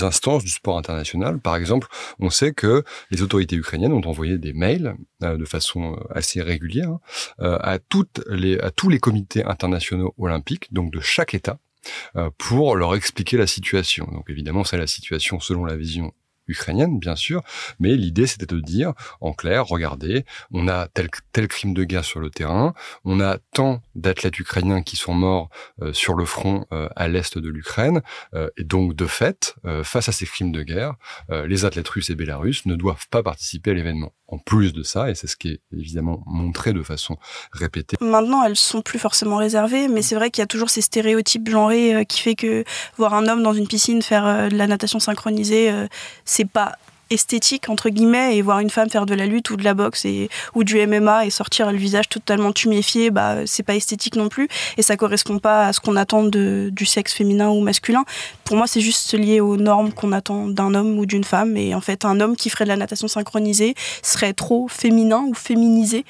instances 0.00 0.44
du 0.44 0.50
sport 0.50 0.78
international. 0.78 1.38
Par 1.38 1.56
exemple, 1.56 1.88
on 2.18 2.30
sait 2.30 2.52
que 2.52 2.82
les 3.10 3.22
autorités 3.22 3.56
ukrainiennes 3.56 3.92
ont 3.92 4.06
envoyé 4.06 4.38
des 4.38 4.52
mails 4.52 4.96
de 5.20 5.44
façon 5.44 5.98
assez 6.10 6.42
régulière 6.42 6.98
à 7.38 7.78
toutes 7.78 8.20
les 8.28 8.58
à 8.58 8.70
tous 8.70 8.88
les 8.88 8.98
comités 8.98 9.44
internationaux 9.44 10.14
olympiques, 10.18 10.72
donc 10.72 10.92
de 10.92 11.00
chaque 11.00 11.34
État 11.34 11.58
pour 12.38 12.76
leur 12.76 12.94
expliquer 12.94 13.36
la 13.36 13.46
situation. 13.46 14.08
Donc 14.12 14.28
évidemment, 14.28 14.64
c'est 14.64 14.78
la 14.78 14.86
situation 14.86 15.40
selon 15.40 15.64
la 15.64 15.76
vision 15.76 16.12
ukrainienne, 16.48 16.98
bien 16.98 17.16
sûr, 17.16 17.42
mais 17.78 17.96
l'idée 17.96 18.26
c'était 18.26 18.46
de 18.46 18.60
dire, 18.60 18.92
en 19.20 19.32
clair, 19.32 19.66
regardez, 19.66 20.24
on 20.52 20.68
a 20.68 20.88
tel, 20.88 21.08
tel 21.32 21.48
crime 21.48 21.74
de 21.74 21.84
guerre 21.84 22.04
sur 22.04 22.20
le 22.20 22.30
terrain, 22.30 22.74
on 23.04 23.20
a 23.20 23.38
tant 23.52 23.82
d'athlètes 23.94 24.38
ukrainiens 24.38 24.82
qui 24.82 24.96
sont 24.96 25.14
morts 25.14 25.48
euh, 25.82 25.92
sur 25.92 26.14
le 26.14 26.24
front 26.24 26.66
euh, 26.72 26.88
à 26.96 27.08
l'est 27.08 27.38
de 27.38 27.48
l'Ukraine, 27.48 28.02
et 28.56 28.64
donc 28.64 28.94
de 28.94 29.06
fait, 29.06 29.54
face 29.82 30.08
à 30.08 30.12
ces 30.12 30.26
crimes 30.26 30.52
de 30.52 30.62
guerre, 30.62 30.94
les 31.30 31.64
athlètes 31.64 31.88
russes 31.88 32.10
et 32.10 32.14
bélarusses 32.14 32.66
ne 32.66 32.74
doivent 32.74 33.08
pas 33.08 33.22
participer 33.22 33.70
à 33.70 33.74
l'événement 33.74 34.12
en 34.28 34.38
plus 34.38 34.72
de 34.72 34.82
ça, 34.82 35.10
et 35.10 35.14
c'est 35.14 35.26
ce 35.26 35.36
qui 35.36 35.48
est 35.48 35.60
évidemment 35.72 36.22
montré 36.26 36.72
de 36.72 36.82
façon 36.82 37.16
répétée. 37.52 37.96
Maintenant, 38.00 38.42
elles 38.44 38.56
sont 38.56 38.80
plus 38.80 38.98
forcément 38.98 39.36
réservées, 39.36 39.88
mais 39.88 40.02
c'est 40.02 40.14
vrai 40.14 40.30
qu'il 40.30 40.42
y 40.42 40.44
a 40.44 40.46
toujours 40.46 40.70
ces 40.70 40.80
stéréotypes 40.80 41.48
genrés 41.48 41.94
euh, 41.94 42.04
qui 42.04 42.20
fait 42.20 42.34
que 42.34 42.64
voir 42.96 43.14
un 43.14 43.28
homme 43.28 43.42
dans 43.42 43.52
une 43.52 43.68
piscine 43.68 44.02
faire 44.02 44.26
euh, 44.26 44.48
de 44.48 44.56
la 44.56 44.66
natation 44.66 44.98
synchronisée, 44.98 45.70
euh, 45.70 45.86
c'est 46.24 46.48
pas 46.48 46.76
esthétique 47.10 47.68
entre 47.68 47.90
guillemets 47.90 48.36
et 48.36 48.42
voir 48.42 48.60
une 48.60 48.70
femme 48.70 48.88
faire 48.90 49.06
de 49.06 49.14
la 49.14 49.26
lutte 49.26 49.50
ou 49.50 49.56
de 49.56 49.64
la 49.64 49.74
boxe 49.74 50.04
et 50.04 50.28
ou 50.54 50.64
du 50.64 50.84
MMA 50.86 51.26
et 51.26 51.30
sortir 51.30 51.70
le 51.70 51.78
visage 51.78 52.08
totalement 52.08 52.52
tuméfié 52.52 53.10
bah 53.10 53.46
c'est 53.46 53.62
pas 53.62 53.74
esthétique 53.74 54.16
non 54.16 54.28
plus. 54.28 54.48
Et 54.76 54.82
ça 54.82 54.96
correspond 54.96 55.38
pas 55.38 55.66
à 55.66 55.72
ce 55.72 55.80
qu'on 55.80 55.96
attend 55.96 56.24
de, 56.24 56.70
du 56.72 56.86
sexe 56.86 57.12
féminin 57.12 57.50
ou 57.50 57.60
masculin. 57.60 58.04
Pour 58.44 58.56
moi 58.56 58.66
c'est 58.66 58.80
juste 58.80 59.14
lié 59.14 59.40
aux 59.40 59.56
normes 59.56 59.92
qu'on 59.92 60.12
attend 60.12 60.48
d'un 60.48 60.74
homme 60.74 60.98
ou 60.98 61.06
d'une 61.06 61.24
femme. 61.24 61.56
Et 61.56 61.74
en 61.74 61.80
fait 61.80 62.04
un 62.04 62.20
homme 62.20 62.36
qui 62.36 62.50
ferait 62.50 62.64
de 62.64 62.70
la 62.70 62.76
natation 62.76 63.08
synchronisée 63.08 63.74
serait 64.02 64.32
trop 64.32 64.68
féminin 64.68 65.24
ou 65.28 65.34
féminisé 65.34 66.04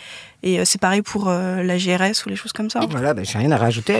et 0.46 0.60
euh, 0.60 0.64
c'est 0.66 0.80
pareil 0.80 1.00
pour 1.00 1.28
euh, 1.28 1.62
la 1.62 1.78
GRS 1.78 2.26
ou 2.26 2.28
les 2.28 2.36
choses 2.36 2.52
comme 2.52 2.68
ça. 2.68 2.80
Voilà, 2.90 3.14
ben, 3.14 3.24
j'ai 3.24 3.38
rien 3.38 3.50
à 3.50 3.56
rajouter. 3.56 3.94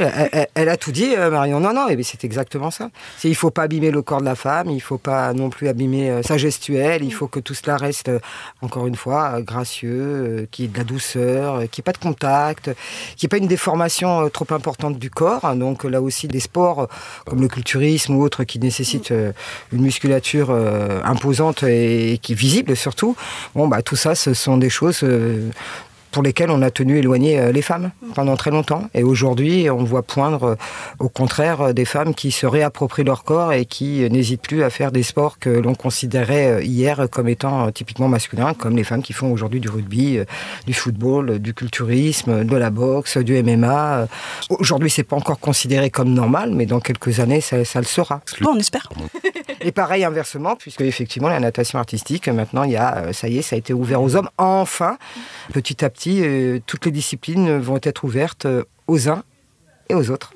Elle, 0.55 0.69
a 0.69 0.77
tout 0.77 0.93
dit, 0.93 1.15
euh, 1.17 1.31
Marion. 1.31 1.59
Non, 1.59 1.73
non, 1.73 1.87
c'est 2.03 2.23
exactement 2.23 2.71
ça. 2.71 2.91
Il 3.25 3.31
ne 3.31 3.35
faut 3.35 3.51
pas 3.51 3.63
abîmer 3.63 3.91
le 3.91 4.03
corps 4.03 4.21
de 4.21 4.27
la 4.27 4.35
femme, 4.35 4.69
il 4.69 4.77
ne 4.77 4.81
faut 4.81 4.99
pas 4.99 5.33
non 5.33 5.49
plus 5.49 5.69
abîmer 5.69 6.23
sa 6.23 6.37
gestuelle, 6.37 7.03
il 7.03 7.13
faut 7.13 7.29
que 7.29 7.41
tout 7.41 7.55
cela 7.55 7.79
reste, 7.79 8.11
encore 8.61 8.87
une 8.87 8.95
fois, 8.95 9.41
gracieux, 9.41 10.47
qu'il 10.51 10.67
y 10.67 10.69
ait 10.69 10.71
de 10.71 10.77
la 10.77 10.85
douceur, 10.85 11.61
qu'il 11.71 11.81
n'y 11.81 11.81
ait 11.81 11.83
pas 11.83 11.93
de 11.93 11.99
contact, 11.99 12.65
qu'il 13.17 13.27
n'y 13.27 13.27
ait 13.27 13.29
pas 13.29 13.39
une 13.39 13.49
déformation 13.49 14.29
trop 14.29 14.47
importante 14.51 14.99
du 14.99 15.09
corps. 15.09 15.55
Donc 15.57 15.85
là 15.85 16.03
aussi, 16.03 16.29
des 16.29 16.41
sports 16.41 16.89
comme 17.25 17.41
le 17.41 17.49
culturisme 17.49 18.17
ou 18.17 18.23
autres 18.23 18.45
qui 18.45 18.59
nécessitent 18.59 19.15
une 19.73 19.81
musculature 19.81 20.51
imposante 21.05 21.63
et, 21.63 22.19
qui 22.21 22.33
est 22.33 22.37
visible 22.37 22.77
surtout. 22.77 23.17
Bon, 23.55 23.67
bah, 23.67 23.81
tout 23.81 23.97
ça, 23.97 24.15
ce 24.15 24.35
sont 24.35 24.59
des 24.59 24.71
choses 24.71 25.03
pour 26.14 26.23
lesquels 26.23 26.50
on 26.50 26.62
a 26.62 26.71
tenu 26.71 26.99
éloigner 26.99 27.40
euh, 27.40 27.50
les 27.50 27.61
femmes 27.61 27.90
pendant 28.14 28.37
très 28.37 28.52
longtemps. 28.52 28.88
Et 28.94 29.02
aujourd'hui, 29.02 29.68
on 29.68 29.83
voit 29.83 30.04
poindre, 30.04 30.44
euh, 30.44 30.54
au 31.00 31.09
contraire, 31.09 31.61
euh, 31.61 31.73
des 31.73 31.85
femmes 31.85 32.14
qui 32.14 32.30
se 32.30 32.47
réapproprient 32.47 33.02
leur 33.02 33.25
corps 33.25 33.52
et 33.52 33.64
qui 33.64 34.09
n'hésitent 34.09 34.42
plus 34.42 34.62
à 34.62 34.71
faire 34.71 34.92
des 34.92 35.02
sports 35.02 35.40
que 35.40 35.50
l'on 35.50 35.75
considérait 35.75 36.64
hier 36.64 37.09
comme 37.11 37.28
étant 37.28 37.73
typiquement 37.73 38.06
masculins, 38.06 38.54
comme 38.54 38.76
les 38.76 38.85
femmes 38.85 39.02
qui 39.02 39.12
font 39.12 39.33
aujourd'hui 39.33 39.59
du 39.59 39.68
rugby, 39.68 40.21
du 40.66 40.73
football, 40.73 41.40
du 41.40 41.52
culturisme, 41.52 42.44
de 42.44 42.56
la 42.56 42.71
boxe, 42.71 43.18
du 43.18 43.42
MMA. 43.42 44.06
Aujourd'hui, 44.50 44.90
c'est 44.90 45.02
pas 45.02 45.16
encore 45.16 45.40
considéré 45.40 45.90
comme 45.90 46.14
normal, 46.14 46.52
mais 46.52 46.66
dans 46.66 46.78
quelques 46.78 47.18
années, 47.18 47.40
ça, 47.40 47.56
le 47.56 47.85
sera. 47.85 48.21
Bon, 48.40 48.52
on 48.54 48.59
espère. 48.59 48.88
Et 49.61 49.73
pareil 49.73 50.04
inversement, 50.04 50.54
puisque 50.54 50.83
effectivement, 50.83 51.28
la 51.28 51.40
natation 51.40 51.80
artistique, 51.80 52.28
maintenant, 52.28 52.62
il 52.62 52.73
y 52.73 52.76
a, 52.76 53.12
ça 53.12 53.28
y 53.28 53.38
est, 53.38 53.42
ça 53.42 53.56
a 53.56 53.59
été 53.59 53.73
ouvert 53.73 54.00
aux 54.00 54.14
hommes, 54.14 54.28
enfin, 54.38 54.97
petit 55.53 55.85
à 55.85 55.91
petit 55.91 56.23
euh, 56.23 56.61
toutes 56.67 56.87
les 56.87 56.93
disciplines 56.93 57.59
vont 57.59 57.79
être 57.83 58.05
ouvertes 58.05 58.47
euh, 58.47 58.65
aux 58.87 59.09
uns 59.09 59.25
et 59.89 59.95
aux 59.95 60.11
autres. 60.11 60.33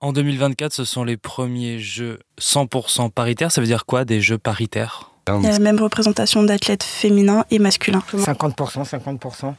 En 0.00 0.12
2024, 0.12 0.72
ce 0.72 0.84
sont 0.84 1.04
les 1.04 1.16
premiers 1.16 1.78
jeux 1.78 2.18
100% 2.40 3.10
paritaires. 3.10 3.50
Ça 3.50 3.60
veut 3.60 3.66
dire 3.66 3.86
quoi 3.86 4.04
des 4.04 4.20
jeux 4.20 4.38
paritaires? 4.38 5.10
Il 5.26 5.42
y 5.42 5.46
a 5.46 5.52
la 5.52 5.58
même 5.58 5.80
représentation 5.80 6.42
d'athlètes 6.42 6.82
féminins 6.82 7.46
et 7.50 7.58
masculins. 7.58 8.02
50%, 8.12 8.84
50%. 8.86 9.54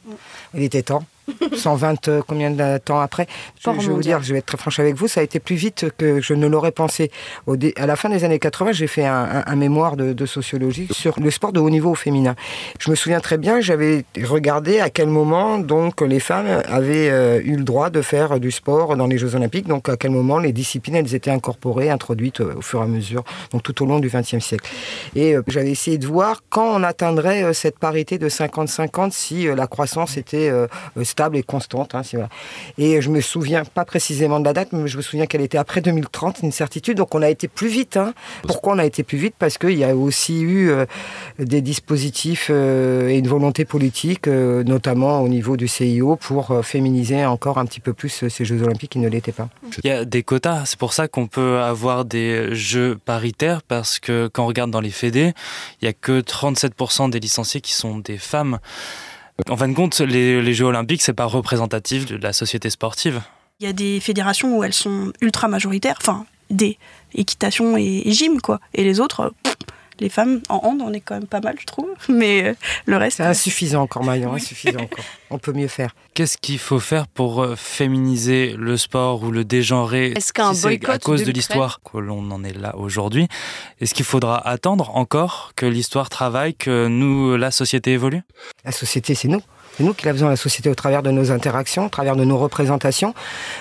Il 0.54 0.62
était 0.62 0.84
temps. 0.84 1.04
120 1.54 2.08
euh, 2.08 2.22
combien 2.26 2.50
de 2.50 2.78
temps 2.78 3.00
après 3.00 3.26
je, 3.64 3.88
vais 3.88 3.94
vous 3.94 4.00
dire, 4.00 4.22
je 4.22 4.32
vais 4.32 4.38
être 4.38 4.46
très 4.46 4.56
franche 4.56 4.78
avec 4.78 4.94
vous, 4.94 5.08
ça 5.08 5.20
a 5.20 5.22
été 5.22 5.40
plus 5.40 5.56
vite 5.56 5.86
que 5.98 6.20
je 6.20 6.34
ne 6.34 6.46
l'aurais 6.46 6.72
pensé. 6.72 7.10
Au 7.46 7.56
à 7.76 7.86
la 7.86 7.96
fin 7.96 8.08
des 8.08 8.24
années 8.24 8.38
80, 8.38 8.72
j'ai 8.72 8.86
fait 8.86 9.04
un, 9.04 9.56
mémoire 9.56 9.96
de, 9.96 10.26
sociologie 10.26 10.88
sur 10.90 11.18
le 11.18 11.30
sport 11.30 11.52
de 11.52 11.60
haut 11.60 11.70
niveau 11.70 11.90
au 11.90 11.94
féminin. 11.94 12.34
Je 12.78 12.90
me 12.90 12.96
souviens 12.96 13.20
très 13.20 13.38
bien, 13.38 13.60
j'avais 13.60 14.04
regardé 14.24 14.80
à 14.80 14.90
quel 14.90 15.08
moment 15.08 15.58
donc 15.58 16.00
les 16.00 16.20
femmes 16.20 16.62
avaient 16.68 17.08
euh, 17.10 17.40
eu 17.42 17.56
le 17.56 17.64
droit 17.64 17.90
de 17.90 18.02
faire 18.02 18.38
du 18.40 18.50
sport 18.50 18.96
dans 18.96 19.06
les 19.06 19.18
Jeux 19.18 19.34
Olympiques, 19.34 19.66
donc 19.66 19.88
à 19.88 19.96
quel 19.96 20.10
moment 20.10 20.38
les 20.38 20.52
disciplines 20.52 20.96
elles 20.96 21.14
étaient 21.14 21.30
incorporées, 21.30 21.90
introduites 21.90 22.40
euh, 22.40 22.54
au 22.56 22.62
fur 22.62 22.80
et 22.80 22.84
à 22.84 22.86
mesure, 22.86 23.24
donc 23.52 23.62
tout 23.62 23.82
au 23.82 23.86
long 23.86 23.98
du 23.98 24.08
XXe 24.08 24.38
siècle. 24.38 24.68
Et 25.14 25.34
j'avais 25.46 25.70
essayé 25.70 25.98
de 25.98 26.06
voir 26.06 26.42
quand 26.50 26.68
on 26.74 26.82
atteindrait 26.82 27.54
cette 27.54 27.78
parité 27.78 28.18
de 28.18 28.28
50-50 28.28 29.12
si 29.12 29.46
la 29.46 29.66
croissance 29.66 30.16
était 30.16 30.50
stable 31.16 31.38
et 31.38 31.42
constante. 31.42 31.94
Hein, 31.94 32.02
et 32.76 33.00
je 33.00 33.08
me 33.08 33.22
souviens 33.22 33.64
pas 33.64 33.86
précisément 33.86 34.38
de 34.38 34.44
la 34.44 34.52
date, 34.52 34.68
mais 34.72 34.86
je 34.86 34.98
me 34.98 35.02
souviens 35.02 35.24
qu'elle 35.24 35.40
était 35.40 35.56
après 35.56 35.80
2030, 35.80 36.40
une 36.42 36.52
certitude. 36.52 36.98
Donc 36.98 37.14
on 37.14 37.22
a 37.22 37.30
été 37.30 37.48
plus 37.48 37.68
vite. 37.68 37.96
Hein. 37.96 38.12
Pourquoi 38.42 38.74
on 38.74 38.78
a 38.78 38.84
été 38.84 39.02
plus 39.02 39.16
vite? 39.16 39.34
Parce 39.38 39.56
qu'il 39.56 39.78
y 39.78 39.84
a 39.84 39.96
aussi 39.96 40.42
eu 40.42 40.70
euh, 40.70 40.84
des 41.38 41.62
dispositifs 41.62 42.48
euh, 42.50 43.08
et 43.08 43.16
une 43.16 43.28
volonté 43.28 43.64
politique, 43.64 44.28
euh, 44.28 44.62
notamment 44.64 45.22
au 45.22 45.28
niveau 45.28 45.56
du 45.56 45.68
CIO, 45.68 46.16
pour 46.16 46.60
féminiser 46.62 47.24
encore 47.24 47.56
un 47.56 47.64
petit 47.64 47.80
peu 47.80 47.94
plus 47.94 48.28
ces 48.28 48.44
Jeux 48.44 48.62
Olympiques 48.62 48.90
qui 48.90 48.98
ne 48.98 49.08
l'étaient 49.08 49.32
pas. 49.32 49.48
Il 49.82 49.88
y 49.88 49.90
a 49.90 50.04
des 50.04 50.22
quotas. 50.22 50.66
C'est 50.66 50.78
pour 50.78 50.92
ça 50.92 51.08
qu'on 51.08 51.28
peut 51.28 51.60
avoir 51.60 52.04
des 52.04 52.54
Jeux 52.54 52.98
paritaires, 53.02 53.62
parce 53.62 53.98
que 53.98 54.28
quand 54.30 54.44
on 54.44 54.48
regarde 54.48 54.70
dans 54.70 54.82
les 54.82 54.90
fédés, 54.90 55.32
il 55.80 55.86
n'y 55.86 55.88
a 55.88 55.94
que 55.94 56.20
37% 56.20 57.08
des 57.08 57.20
licenciés 57.20 57.62
qui 57.62 57.72
sont 57.72 57.96
des 57.98 58.18
femmes. 58.18 58.58
En 59.48 59.56
fin 59.56 59.68
de 59.68 59.74
compte, 59.74 60.00
les, 60.00 60.54
Jeux 60.54 60.64
olympiques, 60.64 61.02
c'est 61.02 61.12
pas 61.12 61.26
représentatif 61.26 62.06
de 62.06 62.16
la 62.16 62.32
société 62.32 62.70
sportive. 62.70 63.22
Il 63.60 63.66
y 63.66 63.68
a 63.68 63.72
des 63.72 64.00
fédérations 64.00 64.58
où 64.58 64.64
elles 64.64 64.72
sont 64.72 65.12
ultra 65.20 65.48
majoritaires, 65.48 65.96
enfin 66.00 66.26
des 66.50 66.78
équitation 67.14 67.76
et, 67.76 68.02
gym 68.12 68.40
quoi, 68.40 68.60
et 68.74 68.84
les 68.84 69.00
autres, 69.00 69.32
les 70.00 70.08
femmes 70.08 70.40
en 70.48 70.60
hand, 70.64 70.82
on 70.82 70.92
est 70.92 71.00
quand 71.00 71.14
même 71.14 71.26
pas 71.26 71.40
mal, 71.40 71.56
je 71.58 71.66
trouve. 71.66 71.88
Mais 72.08 72.44
euh, 72.44 72.54
le 72.86 72.96
reste. 72.96 73.18
C'est 73.18 73.24
insuffisant 73.24 73.82
encore, 73.82 74.04
Marion, 74.04 74.34
insuffisant 74.34 74.80
encore. 74.80 75.04
On 75.30 75.38
peut 75.38 75.52
mieux 75.52 75.68
faire. 75.68 75.94
Qu'est-ce 76.14 76.38
qu'il 76.38 76.58
faut 76.58 76.78
faire 76.78 77.08
pour 77.08 77.42
euh, 77.42 77.56
féminiser 77.56 78.54
le 78.56 78.76
sport 78.76 79.22
ou 79.22 79.30
le 79.30 79.44
dégenrer 79.44 80.12
Est-ce 80.12 80.32
qu'un 80.32 80.52
boycott 80.52 80.94
à 80.94 80.98
cause 80.98 81.24
de, 81.24 81.32
l'histoire 81.32 81.80
que 81.82 81.98
l'on 81.98 82.30
en 82.30 82.44
est 82.44 82.56
là 82.56 82.76
aujourd'hui? 82.76 83.26
Est-ce 83.80 83.92
qu'il 83.92 84.04
faudra 84.04 84.38
attendre 84.46 84.94
encore 84.96 85.52
que 85.56 85.66
l'histoire 85.66 86.08
travaille, 86.08 86.54
que 86.54 86.86
nous, 86.86 87.36
la 87.36 87.50
société 87.50 87.92
évolue? 87.92 88.22
La 88.64 88.72
société, 88.72 89.14
c'est 89.14 89.28
nous. 89.28 89.42
C'est 89.76 89.84
nous 89.84 89.92
qui 89.92 90.06
la 90.06 90.12
faisons 90.12 90.28
la 90.28 90.36
société 90.36 90.70
au 90.70 90.74
travers 90.74 91.02
de 91.02 91.10
nos 91.10 91.30
interactions, 91.30 91.86
au 91.86 91.88
travers 91.90 92.16
de 92.16 92.24
nos 92.24 92.38
représentations. 92.38 93.14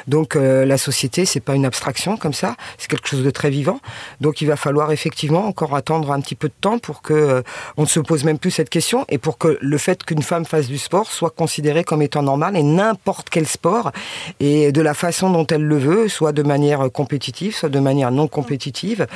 Donc 0.07 0.35
euh, 0.35 0.65
la 0.65 0.77
société, 0.77 1.25
c'est 1.25 1.41
pas 1.41 1.55
une 1.55 1.65
abstraction 1.65 2.15
comme 2.15 2.33
ça, 2.33 2.55
c'est 2.77 2.89
quelque 2.89 3.07
chose 3.07 3.23
de 3.23 3.29
très 3.31 3.49
vivant. 3.49 3.79
Donc 4.21 4.41
il 4.41 4.47
va 4.47 4.55
falloir 4.55 4.91
effectivement 4.91 5.45
encore 5.45 5.75
attendre 5.75 6.11
un 6.11 6.21
petit 6.21 6.35
peu 6.35 6.47
de 6.47 6.53
temps 6.59 6.79
pour 6.79 7.01
que 7.01 7.13
euh, 7.13 7.41
on 7.75 7.81
ne 7.81 7.87
se 7.87 7.99
pose 7.99 8.23
même 8.23 8.39
plus 8.39 8.51
cette 8.51 8.69
question 8.69 9.05
et 9.09 9.17
pour 9.17 9.37
que 9.37 9.57
le 9.59 9.77
fait 9.77 10.03
qu'une 10.03 10.23
femme 10.23 10.45
fasse 10.45 10.67
du 10.67 10.77
sport 10.77 11.11
soit 11.11 11.31
considéré 11.31 11.83
comme 11.83 12.01
étant 12.01 12.23
normal 12.23 12.55
et 12.55 12.63
n'importe 12.63 13.29
quel 13.29 13.45
sport 13.45 13.91
et 14.39 14.71
de 14.71 14.81
la 14.81 14.93
façon 14.93 15.29
dont 15.29 15.45
elle 15.47 15.63
le 15.63 15.77
veut, 15.77 16.07
soit 16.07 16.31
de 16.31 16.43
manière 16.43 16.89
compétitive, 16.93 17.53
soit 17.53 17.69
de 17.69 17.79
manière 17.79 18.11
non 18.11 18.27
compétitive. 18.27 19.07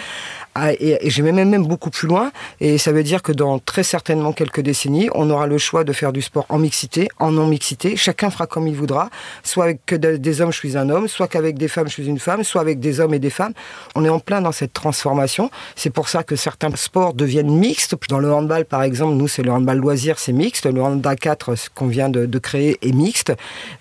Ah, 0.61 0.73
et, 0.73 0.97
et 1.07 1.09
je 1.09 1.23
vais 1.23 1.31
même, 1.31 1.49
même 1.49 1.65
beaucoup 1.65 1.89
plus 1.89 2.07
loin 2.07 2.31
et 2.59 2.77
ça 2.77 2.91
veut 2.91 3.03
dire 3.03 3.21
que 3.21 3.31
dans 3.31 3.59
très 3.59 3.83
certainement 3.83 4.33
quelques 4.33 4.59
décennies, 4.59 5.09
on 5.15 5.29
aura 5.29 5.47
le 5.47 5.57
choix 5.57 5.83
de 5.83 5.93
faire 5.93 6.11
du 6.11 6.21
sport 6.21 6.45
en 6.49 6.59
mixité 6.59 7.07
en 7.19 7.31
non-mixité. 7.31 7.95
Chacun 7.95 8.29
fera 8.29 8.47
comme 8.47 8.67
il 8.67 8.75
voudra. 8.75 9.09
Soit 9.43 9.65
avec 9.65 9.85
que 9.85 9.95
des 9.95 10.41
hommes, 10.41 10.51
je 10.51 10.57
suis 10.57 10.77
un 10.77 10.89
homme, 10.89 11.07
soit 11.07 11.27
qu'avec 11.27 11.57
des 11.57 11.67
femmes, 11.67 11.87
je 11.87 11.93
suis 11.93 12.07
une 12.07 12.19
femme, 12.19 12.43
soit 12.43 12.61
avec 12.61 12.79
des 12.79 12.99
hommes 12.99 13.13
et 13.13 13.19
des 13.19 13.29
femmes. 13.29 13.53
On 13.95 14.03
est 14.03 14.09
en 14.09 14.19
plein 14.19 14.41
dans 14.41 14.51
cette 14.51 14.73
transformation. 14.73 15.49
C'est 15.75 15.89
pour 15.89 16.09
ça 16.09 16.23
que 16.23 16.35
certains 16.35 16.75
sports 16.75 17.13
deviennent 17.13 17.55
mixtes. 17.55 17.95
Dans 18.09 18.19
le 18.19 18.31
handball, 18.31 18.65
par 18.65 18.83
exemple, 18.83 19.15
nous, 19.15 19.27
c'est 19.27 19.43
le 19.43 19.51
handball 19.51 19.77
loisir, 19.77 20.19
c'est 20.19 20.33
mixte. 20.33 20.65
Le 20.65 20.81
handball 20.81 21.15
4, 21.15 21.55
ce 21.55 21.69
qu'on 21.69 21.87
vient 21.87 22.09
de, 22.09 22.39
créer, 22.39 22.77
est 22.81 22.93
mixte. 22.93 23.33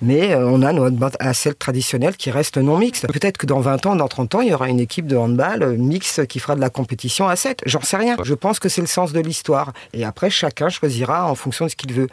Mais 0.02 0.34
euh, 0.34 0.46
on 0.48 0.62
a 0.62 0.72
à 1.20 1.34
celle 1.34 1.54
traditionnelle 1.54 2.16
qui 2.16 2.30
reste 2.30 2.58
non 2.58 2.78
mixte. 2.78 3.06
Peut-être 3.08 3.38
que 3.38 3.46
dans 3.46 3.60
20 3.60 3.86
ans, 3.86 3.96
dans 3.96 4.08
30 4.08 4.36
ans, 4.36 4.40
il 4.40 4.48
y 4.48 4.54
aura 4.54 4.68
une 4.68 4.80
équipe 4.80 5.06
de 5.06 5.16
handball 5.16 5.62
euh, 5.62 5.76
mixte 5.76 6.26
qui 6.26 6.38
fera 6.38 6.54
de 6.54 6.60
la 6.60 6.67
compétition 6.70 7.28
à 7.28 7.36
7. 7.36 7.62
J'en 7.66 7.80
sais 7.80 7.96
rien. 7.96 8.16
Je 8.22 8.34
pense 8.34 8.58
que 8.58 8.68
c'est 8.68 8.80
le 8.80 8.86
sens 8.86 9.12
de 9.12 9.20
l'histoire. 9.20 9.72
Et 9.92 10.04
après, 10.04 10.30
chacun 10.30 10.68
choisira 10.68 11.30
en 11.30 11.34
fonction 11.34 11.66
de 11.66 11.70
ce 11.70 11.76
qu'il 11.76 11.92
veut 11.92 12.08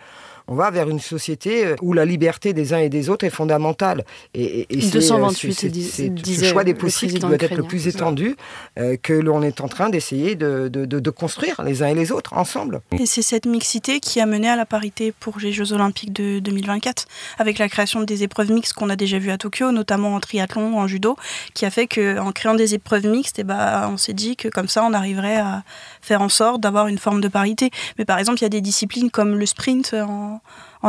on 0.47 0.55
va 0.55 0.69
vers 0.71 0.89
une 0.89 0.99
société 0.99 1.65
euh, 1.65 1.75
où 1.81 1.93
la 1.93 2.05
liberté 2.05 2.53
des 2.53 2.73
uns 2.73 2.79
et 2.79 2.89
des 2.89 3.09
autres 3.09 3.25
est 3.25 3.29
fondamentale. 3.29 4.05
Et, 4.33 4.67
et, 4.69 4.89
228, 4.89 5.53
c'est 5.53 6.09
le 6.09 6.47
choix 6.47 6.63
des 6.63 6.73
possibles 6.73 7.13
qui 7.13 7.19
doit 7.19 7.33
être 7.39 7.55
le 7.55 7.63
plus 7.63 7.87
étendu 7.87 8.35
euh, 8.77 8.97
que 9.01 9.13
l'on 9.13 9.41
est 9.41 9.61
en 9.61 9.67
train 9.67 9.89
d'essayer 9.89 10.35
de, 10.35 10.67
de, 10.67 11.09
construire 11.09 11.61
les 11.63 11.81
uns 11.81 11.87
et 11.87 11.93
les 11.93 12.11
autres 12.11 12.33
ensemble. 12.33 12.81
Et 12.99 13.05
c'est 13.05 13.21
cette 13.21 13.45
mixité 13.45 13.99
qui 13.99 14.19
a 14.19 14.25
mené 14.25 14.49
à 14.49 14.55
la 14.55 14.65
parité 14.65 15.13
pour 15.19 15.39
les 15.39 15.51
Jeux 15.51 15.71
Olympiques 15.71 16.13
de 16.13 16.39
2024, 16.39 17.05
avec 17.37 17.57
la 17.57 17.69
création 17.69 18.01
des 18.01 18.23
épreuves 18.23 18.51
mixtes 18.51 18.73
qu'on 18.73 18.89
a 18.89 18.95
déjà 18.95 19.17
vues 19.17 19.31
à 19.31 19.37
Tokyo, 19.37 19.71
notamment 19.71 20.15
en 20.15 20.19
triathlon 20.19 20.73
ou 20.73 20.77
en 20.77 20.87
judo, 20.87 21.15
qui 21.53 21.65
a 21.65 21.69
fait 21.69 21.87
qu'en 21.87 22.31
créant 22.31 22.55
des 22.55 22.73
épreuves 22.73 23.07
mixtes, 23.07 23.39
et 23.39 23.41
eh 23.41 23.45
ben, 23.45 23.89
on 23.91 23.97
s'est 23.97 24.13
dit 24.13 24.35
que 24.35 24.47
comme 24.47 24.67
ça, 24.67 24.83
on 24.83 24.93
arriverait 24.93 25.37
à 25.37 25.63
faire 26.01 26.21
en 26.21 26.29
sorte 26.29 26.61
d'avoir 26.61 26.87
une 26.87 26.97
forme 26.97 27.21
de 27.21 27.27
parité. 27.27 27.71
Mais 27.97 28.05
par 28.05 28.19
exemple, 28.19 28.39
il 28.39 28.43
y 28.43 28.45
a 28.45 28.49
des 28.49 28.61
disciplines 28.61 29.09
comme 29.09 29.35
le 29.35 29.45
sprint 29.45 29.93
en, 29.93 30.34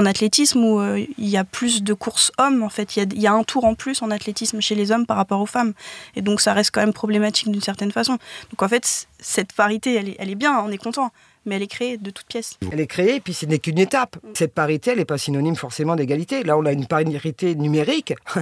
athlétisme 0.07 0.63
où 0.63 0.81
euh, 0.81 1.05
il 1.19 1.29
y 1.29 1.37
a 1.37 1.45
plus 1.45 1.83
de 1.83 1.95
courses 1.95 2.33
hommes. 2.39 2.63
En 2.63 2.69
fait, 2.69 2.97
il 2.97 3.21
y, 3.21 3.27
a, 3.27 3.33
un 3.33 3.45
tour 3.45 3.65
en 3.65 3.75
plus 3.75 4.03
en 4.03 4.11
athlétisme 4.11 4.61
chez 4.61 4.75
les 4.75 4.93
hommes 4.93 5.07
par 5.07 5.17
rapport 5.17 5.41
aux 5.41 5.47
femmes. 5.47 5.73
Et 6.15 6.23
donc, 6.23 6.41
ça 6.41 6.53
reste 6.53 6.71
quand 6.73 6.81
même 6.81 6.93
problématique 6.93 7.51
d'une 7.51 7.63
certaine 7.63 7.93
façon. 7.93 8.19
Donc, 8.51 8.63
en 8.63 8.69
fait, 8.69 9.07
cette 9.19 9.53
parité, 9.53 9.95
elle 9.95 10.09
est, 10.11 10.17
elle 10.19 10.31
est 10.31 10.37
bien, 10.37 10.59
on 10.61 10.71
est 10.71 10.79
content 10.79 11.11
mais 11.47 11.57
elle 11.57 11.63
est 11.63 11.69
créée 11.69 11.97
de 11.97 12.11
toutes 12.11 12.27
pièces. 12.27 12.59
Elle 12.73 12.81
est 12.81 12.87
créée, 12.87 13.21
puis 13.21 13.33
ce 13.33 13.47
n'est 13.47 13.61
qu'une 13.61 13.79
étape. 13.79 14.17
Cette 14.35 14.53
parité, 14.53 14.91
elle 14.91 14.99
n'est 14.99 15.05
pas 15.05 15.17
synonyme 15.17 15.57
forcément 15.57 15.97
d'égalité. 15.97 16.43
Là, 16.43 16.59
on 16.59 16.67
a 16.67 16.73
une 16.73 16.87
parité 16.87 17.55
numérique, 17.55 18.15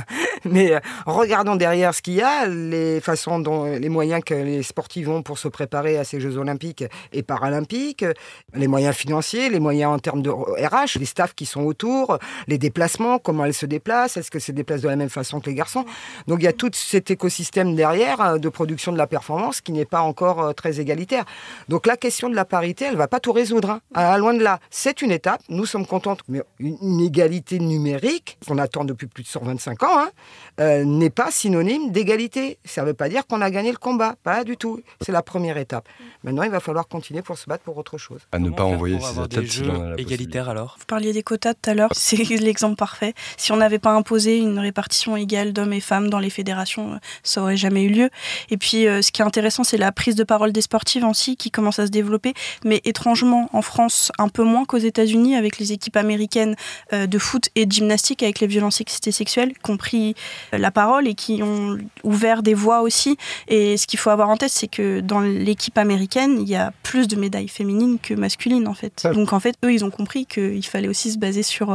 mais 0.51 0.75
euh, 0.75 0.81
regardons 1.07 1.57
derrière 1.57 1.95
ce 1.95 2.03
qu'il 2.03 2.15
y 2.15 2.23
a, 2.23 2.47
les 2.47 3.01
façons 3.01 3.39
dont 3.39 3.65
les 3.65 3.89
moyens 3.89 4.23
que 4.25 4.35
les 4.35 4.63
sportifs 4.63 5.09
ont 5.09 5.23
pour 5.23 5.39
se 5.39 5.49
préparer 5.49 5.99
à 5.99 6.05
ces 6.05 6.21
Jeux 6.21 6.39
olympiques 6.39 6.85
et 7.13 7.23
paralympiques, 7.23 8.05
les 8.55 8.69
moyens 8.69 8.95
financiers, 8.95 9.49
les 9.49 9.61
moyens 9.61 9.93
en 9.93 9.99
termes 9.99 10.23
de 10.23 10.31
RH, 10.31 10.99
les 10.99 11.07
staffs 11.07 11.35
qui 11.35 11.47
sont 11.47 11.63
autour, 11.63 12.19
les 12.47 12.59
déplacements, 12.59 13.19
comment 13.19 13.45
elles 13.45 13.55
se 13.55 13.67
déplacent, 13.67 14.17
est-ce 14.17 14.31
que 14.31 14.39
se 14.39 14.53
déplacent 14.53 14.83
de 14.83 14.89
la 14.89 14.97
même 14.97 15.11
façon 15.11 15.41
que 15.41 15.51
les 15.51 15.55
garçons. 15.55 15.85
Donc 16.29 16.41
il 16.41 16.45
y 16.45 16.49
a 16.49 16.53
tout 16.53 16.71
cet 16.73 17.11
écosystème 17.11 17.75
derrière 17.75 18.21
euh, 18.21 18.39
de 18.39 18.49
production 18.49 18.93
de 18.93 18.99
la 18.99 19.07
performance 19.07 19.61
qui 19.61 19.73
n'est 19.73 19.85
pas 19.85 20.01
encore 20.01 20.41
euh, 20.41 20.53
très 20.53 20.81
égalitaire. 20.81 21.25
Donc 21.69 21.87
la 21.87 21.97
question 21.97 22.29
de 22.29 22.35
la 22.35 22.45
parité, 22.45 22.87
elle 22.87 22.97
va 22.97 23.09
pas 23.09 23.21
tout 23.21 23.33
résoudre. 23.33 23.71
Hein. 23.71 23.81
À 23.95 24.19
loin 24.19 24.35
de 24.35 24.43
là, 24.43 24.61
c'est 24.71 25.03
une 25.03 25.11
étape. 25.11 25.41
Nous 25.49 25.67
sommes 25.67 25.87
contents, 25.87 26.17
mais 26.29 26.43
une 26.59 27.01
égalité 27.01 27.59
numérique 27.59 28.39
qu'on 28.47 28.59
attend 28.59 28.85
depuis 28.85 29.07
plus 29.07 29.23
de 29.23 29.29
125 29.29 29.83
ans 29.83 29.99
hein, 29.99 30.11
euh, 30.61 30.85
n'est 30.85 31.11
pas 31.11 31.31
synonyme 31.31 31.91
d'égalité. 31.91 32.59
Ça 32.65 32.83
ne 32.83 32.89
veut 32.89 32.95
pas 32.95 33.09
dire 33.09 33.27
qu'on 33.27 33.41
a 33.41 33.51
gagné 33.51 33.71
le 33.71 33.77
combat, 33.77 34.15
pas 34.23 34.45
du 34.45 34.57
tout. 34.57 34.81
C'est 35.01 35.13
la 35.13 35.23
première 35.23 35.57
étape. 35.57 35.89
Maintenant, 36.23 36.43
il 36.43 36.51
va 36.51 36.61
falloir 36.61 36.87
continuer 36.89 37.23
pour 37.23 37.39
se 37.39 37.47
battre 37.47 37.65
pour 37.65 37.77
autre 37.77 37.99
chose. 37.99 38.21
À 38.33 38.39
ne 38.39 38.51
pas 38.51 38.65
envoyer 38.65 39.01
ces 39.01 39.19
athlètes 39.19 39.51
jeux 39.51 39.95
égalitaires 39.99 40.49
alors. 40.49 40.77
Vous 40.79 40.87
parliez 40.87 41.13
des 41.13 41.23
quotas 41.23 41.55
tout 41.55 41.71
à 41.71 41.75
l'heure. 41.75 41.91
C'est 41.95 42.17
l'exemple 42.17 42.77
parfait. 42.77 43.15
Si 43.37 43.53
on 43.53 43.57
n'avait 43.57 43.79
pas 43.79 43.93
imposé 43.93 44.39
une 44.39 44.59
répartition 44.59 45.17
égale 45.17 45.53
d'hommes 45.53 45.73
et 45.73 45.81
femmes 45.81 46.11
dans 46.11 46.19
les 46.19 46.31
fédérations, 46.31 46.99
ça 47.23 47.43
aurait 47.43 47.57
jamais 47.57 47.83
eu 47.83 47.89
lieu. 47.89 48.11
Et 48.51 48.57
puis, 48.57 48.87
euh, 48.87 49.03
ce 49.03 49.13
qui 49.13 49.23
est 49.23 49.25
intéressant, 49.25 49.65
c'est 49.65 49.77
la 49.77 49.93
prise 49.93 50.15
de 50.15 50.25
parole 50.25 50.53
des 50.53 50.63
sportives 50.63 51.05
aussi 51.05 51.37
qui 51.37 51.51
commence 51.51 51.79
à 51.79 51.87
se 51.87 51.91
développer. 51.91 52.35
Mais 52.65 52.81
étrangement, 52.85 53.49
en 53.53 53.63
France, 53.63 54.13
un 54.19 54.29
peu 54.29 54.45
moins 54.45 54.65
qu'aux 54.65 54.79
États-Unis, 54.79 55.37
avec 55.37 55.59
les 55.59 55.73
équipes 55.73 55.97
américaines 55.97 56.57
euh, 56.93 57.07
de 57.07 57.19
foot 57.19 57.49
et 57.55 57.67
de 57.67 57.73
gymnastique 57.73 58.23
avec 58.23 58.41
les 58.41 58.47
violences 58.47 58.83
sexuelles, 59.11 59.53
qui 59.63 59.71
ont 59.71 59.77
pris 59.77 60.11
euh, 60.11 60.15
la 60.53 60.71
parole 60.71 61.09
et 61.09 61.15
qui 61.15 61.43
ont 61.43 61.79
ouvert 62.03 62.43
des 62.43 62.55
voies 62.55 62.81
aussi. 62.81 63.17
Et 63.49 63.77
ce 63.77 63.87
qu'il 63.87 63.99
faut 63.99 64.11
avoir 64.11 64.29
en 64.29 64.37
tête, 64.37 64.51
c'est 64.51 64.69
que 64.69 65.01
dans 65.01 65.21
l'équipe 65.21 65.77
américaine, 65.79 66.39
il 66.41 66.49
y 66.49 66.57
a 66.57 66.73
plus 66.83 67.09
de 67.09 67.17
médailles 67.17 67.49
féminines 67.49 67.99
que 68.03 68.15
masculines, 68.15 68.69
en 68.69 68.75
fait. 68.75 69.07
Donc, 69.15 69.33
en 69.33 69.41
fait, 69.41 69.55
eux, 69.65 69.73
ils 69.73 69.85
ont 69.85 69.91
compris 69.91 70.27
qu'il 70.27 70.65
fallait 70.65 70.89
aussi 70.89 71.13
se 71.13 71.19
baser 71.19 71.43
sur 71.43 71.75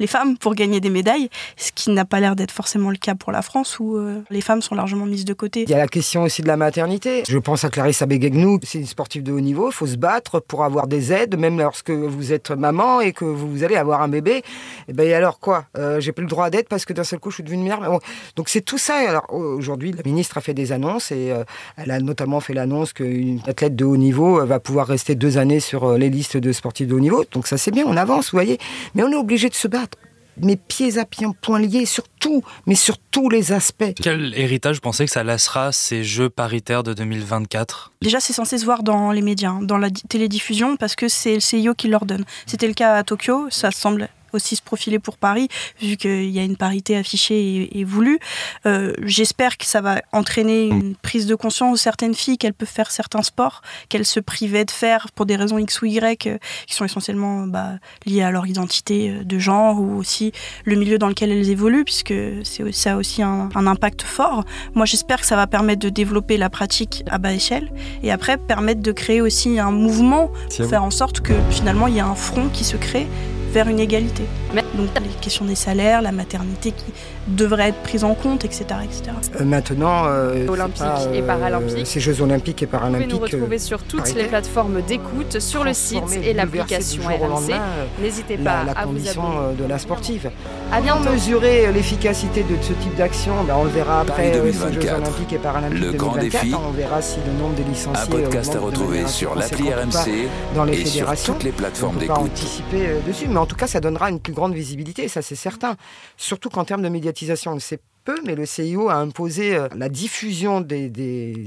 les 0.00 0.06
femmes 0.06 0.36
pour 0.36 0.54
gagner 0.54 0.80
des 0.80 0.90
médailles, 0.90 1.28
ce 1.56 1.70
qui 1.72 1.90
n'a 1.90 2.04
pas 2.04 2.18
l'air 2.18 2.34
d'être 2.34 2.50
forcément 2.50 2.90
le 2.90 2.96
cas 2.96 3.14
pour 3.14 3.30
la 3.30 3.42
France 3.42 3.78
où 3.78 3.96
euh, 3.96 4.22
les 4.30 4.40
femmes 4.40 4.62
sont 4.62 4.74
largement 4.74 5.06
mises 5.06 5.26
de 5.26 5.34
côté. 5.34 5.62
Il 5.62 5.70
y 5.70 5.74
a 5.74 5.78
la 5.78 5.88
question 5.88 6.22
aussi 6.22 6.42
de 6.42 6.48
la 6.48 6.56
maternité. 6.56 7.22
Je 7.28 7.38
pense 7.38 7.64
à 7.64 7.68
Clarissa 7.68 8.06
Begegnou, 8.06 8.58
c'est 8.64 8.78
une 8.78 8.86
sportive 8.86 9.22
de 9.22 9.30
haut 9.30 9.40
niveau, 9.40 9.68
il 9.68 9.74
faut 9.74 9.86
se 9.86 9.96
battre 9.96 10.40
pour 10.40 10.64
avoir 10.64 10.86
des 10.86 11.12
aides, 11.12 11.38
même 11.38 11.58
lorsque 11.58 11.90
vous 11.90 12.32
êtes 12.32 12.50
maman 12.50 13.00
et 13.02 13.12
que 13.12 13.26
vous 13.26 13.62
allez 13.62 13.76
avoir 13.76 14.00
un 14.00 14.08
bébé. 14.08 14.38
Et 14.38 14.42
eh 14.88 14.92
ben 14.94 15.12
alors 15.12 15.38
quoi? 15.38 15.66
Euh, 15.76 16.00
J'ai 16.00 16.12
plus 16.12 16.24
le 16.24 16.30
droit 16.30 16.48
d'aide 16.48 16.66
parce 16.68 16.86
que 16.86 16.94
d'un 16.94 17.04
seul 17.04 17.18
coup 17.18 17.30
je 17.30 17.36
suis 17.36 17.44
devenue 17.44 17.64
mère. 17.64 17.79
Donc 18.36 18.48
c'est 18.48 18.60
tout 18.60 18.78
ça. 18.78 18.96
Alors 18.96 19.26
aujourd'hui, 19.32 19.92
la 19.92 20.02
ministre 20.04 20.38
a 20.38 20.40
fait 20.40 20.54
des 20.54 20.72
annonces 20.72 21.12
et 21.12 21.30
euh, 21.30 21.44
elle 21.76 21.90
a 21.90 22.00
notamment 22.00 22.40
fait 22.40 22.54
l'annonce 22.54 22.92
qu'une 22.92 23.40
athlète 23.46 23.76
de 23.76 23.84
haut 23.84 23.96
niveau 23.96 24.44
va 24.44 24.60
pouvoir 24.60 24.86
rester 24.86 25.14
deux 25.14 25.38
années 25.38 25.60
sur 25.60 25.96
les 25.96 26.10
listes 26.10 26.36
de 26.36 26.52
sportifs 26.52 26.88
de 26.88 26.94
haut 26.94 27.00
niveau. 27.00 27.24
Donc 27.32 27.46
ça 27.46 27.58
c'est 27.58 27.70
bien, 27.70 27.84
on 27.86 27.96
avance, 27.96 28.26
vous 28.26 28.36
voyez. 28.36 28.58
Mais 28.94 29.02
on 29.02 29.10
est 29.10 29.16
obligé 29.16 29.48
de 29.48 29.54
se 29.54 29.68
battre 29.68 29.98
mes 30.42 30.56
pieds 30.56 30.98
à 30.98 31.04
pieds, 31.04 31.26
point 31.40 31.60
liés 31.60 31.86
sur 31.86 32.04
tout, 32.08 32.42
mais 32.66 32.74
sur 32.74 32.98
tous 32.98 33.28
les 33.28 33.52
aspects. 33.52 33.92
Quel 34.02 34.34
héritage 34.38 34.80
pensez 34.80 35.04
que 35.04 35.10
ça 35.10 35.24
laissera 35.24 35.72
ces 35.72 36.04
Jeux 36.04 36.30
paritaires 36.30 36.82
de 36.82 36.94
2024 36.94 37.92
Déjà, 38.02 38.20
c'est 38.20 38.32
censé 38.32 38.58
se 38.58 38.64
voir 38.64 38.82
dans 38.82 39.12
les 39.12 39.22
médias, 39.22 39.50
hein, 39.50 39.62
dans 39.62 39.78
la 39.78 39.90
télédiffusion, 39.90 40.76
parce 40.76 40.96
que 40.96 41.08
c'est 41.08 41.34
le 41.34 41.40
CIO 41.40 41.74
qui 41.74 41.88
l'ordonne. 41.88 42.24
C'était 42.46 42.68
le 42.68 42.74
cas 42.74 42.94
à 42.94 43.04
Tokyo, 43.04 43.48
ça 43.50 43.70
semble 43.70 44.08
aussi 44.32 44.56
se 44.56 44.62
profiler 44.62 44.98
pour 44.98 45.16
Paris, 45.16 45.48
vu 45.80 45.96
qu'il 45.96 46.30
y 46.30 46.38
a 46.38 46.44
une 46.44 46.56
parité 46.56 46.96
affichée 46.96 47.68
et, 47.78 47.84
voulue. 47.84 48.18
Euh, 48.66 48.92
j'espère 49.02 49.56
que 49.56 49.64
ça 49.64 49.80
va 49.80 50.02
entraîner 50.12 50.66
une 50.66 50.94
prise 50.94 51.26
de 51.26 51.34
conscience 51.34 51.72
de 51.72 51.78
certaines 51.78 52.14
filles 52.14 52.38
qu'elles 52.38 52.54
peuvent 52.54 52.68
faire 52.68 52.90
certains 52.90 53.22
sports 53.22 53.62
qu'elles 53.88 54.06
se 54.06 54.20
privaient 54.20 54.64
de 54.64 54.70
faire 54.70 55.08
pour 55.14 55.26
des 55.26 55.36
raisons 55.36 55.58
X 55.58 55.82
ou 55.82 55.86
Y, 55.86 56.26
euh, 56.26 56.38
qui 56.66 56.74
sont 56.74 56.84
essentiellement 56.84 57.46
bah, 57.46 57.72
liées 58.06 58.22
à 58.22 58.30
leur 58.30 58.46
identité 58.46 59.10
euh, 59.10 59.24
de 59.24 59.38
genre 59.38 59.80
ou 59.80 59.96
aussi 59.96 60.32
le 60.64 60.76
milieu 60.76 60.98
dans 60.98 61.08
lequel 61.08 61.30
elles 61.30 61.50
évoluent, 61.50 61.84
puisque 61.84 62.14
ça 62.72 62.92
a 62.92 62.96
aussi 62.96 63.22
un, 63.22 63.48
un 63.54 63.66
impact 63.66 64.02
fort. 64.02 64.44
Moi, 64.74 64.86
j'espère 64.86 65.20
que 65.20 65.26
ça 65.26 65.36
va 65.36 65.46
permettre 65.46 65.80
de 65.80 65.88
développer 65.88 66.36
la 66.36 66.50
pratique 66.50 67.04
à 67.10 67.18
bas 67.18 67.32
échelle 67.32 67.72
et 68.02 68.12
après 68.12 68.36
permettre 68.36 68.82
de 68.82 68.92
créer 68.92 69.20
aussi 69.20 69.58
un 69.58 69.70
mouvement 69.70 70.30
pour 70.56 70.66
faire 70.66 70.84
en 70.84 70.90
sorte 70.90 71.20
que 71.20 71.34
finalement 71.50 71.86
il 71.86 71.94
y 71.94 72.00
a 72.00 72.06
un 72.06 72.14
front 72.14 72.48
qui 72.48 72.64
se 72.64 72.76
crée 72.76 73.06
vers 73.52 73.68
une 73.68 73.80
égalité. 73.80 74.24
Donc 74.74 74.88
les 75.02 75.08
questions 75.20 75.44
des 75.44 75.54
salaires, 75.54 76.02
la 76.02 76.12
maternité 76.12 76.72
qui 76.72 76.92
devrait 77.28 77.68
être 77.68 77.82
prise 77.82 78.04
en 78.04 78.14
compte, 78.14 78.44
etc. 78.44 78.64
etc. 78.84 79.12
Euh, 79.38 79.44
maintenant, 79.44 80.04
euh, 80.06 80.46
olympiques 80.48 80.84
et 81.12 81.22
paralympiques. 81.22 81.86
Ces 81.86 82.00
Jeux 82.00 82.22
olympiques 82.22 82.62
et 82.62 82.66
paralympiques. 82.66 83.10
Vous 83.10 83.18
pouvez 83.18 83.30
nous 83.30 83.38
retrouver 83.38 83.58
sur 83.58 83.82
toutes 83.82 84.14
les 84.14 84.24
plateformes 84.24 84.80
d'écoute, 84.82 85.40
sur 85.40 85.64
le 85.64 85.74
site 85.74 86.18
et 86.22 86.32
l'application 86.32 87.02
RMC. 87.02 87.54
N'hésitez 88.00 88.36
pas 88.36 88.64
la, 88.64 88.72
à 88.72 88.86
vous 88.86 89.08
abonner. 89.08 89.56
de 89.58 89.64
la 89.64 89.78
sportive. 89.78 90.30
À 90.72 90.80
bientôt. 90.80 91.10
mesurer 91.10 91.72
l'efficacité 91.72 92.44
de 92.44 92.56
ce 92.62 92.72
type 92.74 92.94
d'action, 92.94 93.42
ben 93.44 93.56
on 93.56 93.64
le 93.64 93.70
verra 93.70 94.00
après 94.00 94.30
Paris 94.30 94.52
ces 94.52 94.72
Jeux 94.72 94.92
olympiques 94.92 95.32
et 95.32 95.38
paralympiques 95.38 95.80
le 95.80 95.92
2024. 95.92 95.96
grand 95.98 96.16
défi. 96.16 96.54
On 96.54 96.70
verra 96.70 97.02
si 97.02 97.18
le 97.26 97.32
nombre 97.32 97.56
de 97.56 97.62
licenciés 97.64 98.02
Un 98.02 98.06
podcast 98.06 98.54
à 98.54 98.58
augmente 98.58 98.72
de 98.74 98.78
retrouver 98.78 99.06
sur 99.08 99.34
l'appli 99.34 99.68
pas 99.68 99.82
RMC 99.82 100.28
dans 100.54 100.64
les 100.64 100.74
et 100.74 100.84
sur 100.84 100.92
fédérations. 100.92 101.32
toutes 101.34 101.42
les 101.42 101.52
plateformes 101.52 101.96
on 101.96 102.00
peut 102.00 102.06
pas 102.06 102.14
d'écoute. 102.14 102.32
anticiper 102.32 102.86
euh, 102.86 103.00
dessus, 103.06 103.26
mais 103.28 103.38
en 103.38 103.46
tout 103.46 103.56
cas, 103.56 103.66
ça 103.66 103.80
donnera 103.80 104.10
une 104.10 104.20
plus 104.20 104.32
grande 104.32 104.54
visibilité, 104.54 105.08
ça 105.08 105.22
c'est 105.22 105.34
certain. 105.34 105.76
Surtout 106.16 106.50
qu'en 106.50 106.64
termes 106.64 106.82
de 106.82 106.88
médiatisation, 106.88 107.50
on 107.50 107.54
le 107.54 107.60
sait 107.60 107.80
peu, 108.04 108.16
mais 108.24 108.34
le 108.34 108.46
CIO 108.46 108.88
a 108.88 108.94
imposé 108.94 109.56
euh, 109.56 109.68
la 109.76 109.88
diffusion 109.88 110.60
des, 110.60 110.90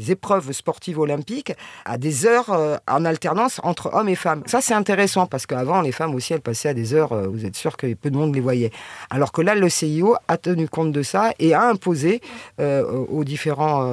épreuves 0.09 0.51
sportives 0.51 0.99
olympiques 0.99 1.53
à 1.85 1.97
des 1.97 2.25
heures 2.25 2.51
euh, 2.51 2.77
en 2.87 3.05
alternance 3.05 3.59
entre 3.63 3.93
hommes 3.93 4.09
et 4.09 4.15
femmes. 4.15 4.43
Ça, 4.45 4.61
c'est 4.61 4.73
intéressant 4.73 5.25
parce 5.25 5.45
qu'avant, 5.45 5.81
les 5.81 5.91
femmes 5.91 6.15
aussi, 6.15 6.33
elles 6.33 6.41
passaient 6.41 6.69
à 6.69 6.73
des 6.73 6.93
heures, 6.93 7.13
euh, 7.13 7.27
vous 7.27 7.45
êtes 7.45 7.55
sûr 7.55 7.77
que 7.77 7.93
peu 7.93 8.09
de 8.09 8.17
monde 8.17 8.33
les 8.35 8.41
voyait. 8.41 8.71
Alors 9.09 9.31
que 9.31 9.41
là, 9.41 9.55
le 9.55 9.69
CIO 9.69 10.15
a 10.27 10.37
tenu 10.37 10.67
compte 10.67 10.91
de 10.91 11.03
ça 11.03 11.33
et 11.39 11.53
a 11.53 11.67
imposé 11.67 12.21
aux 12.59 13.23
différents 13.23 13.89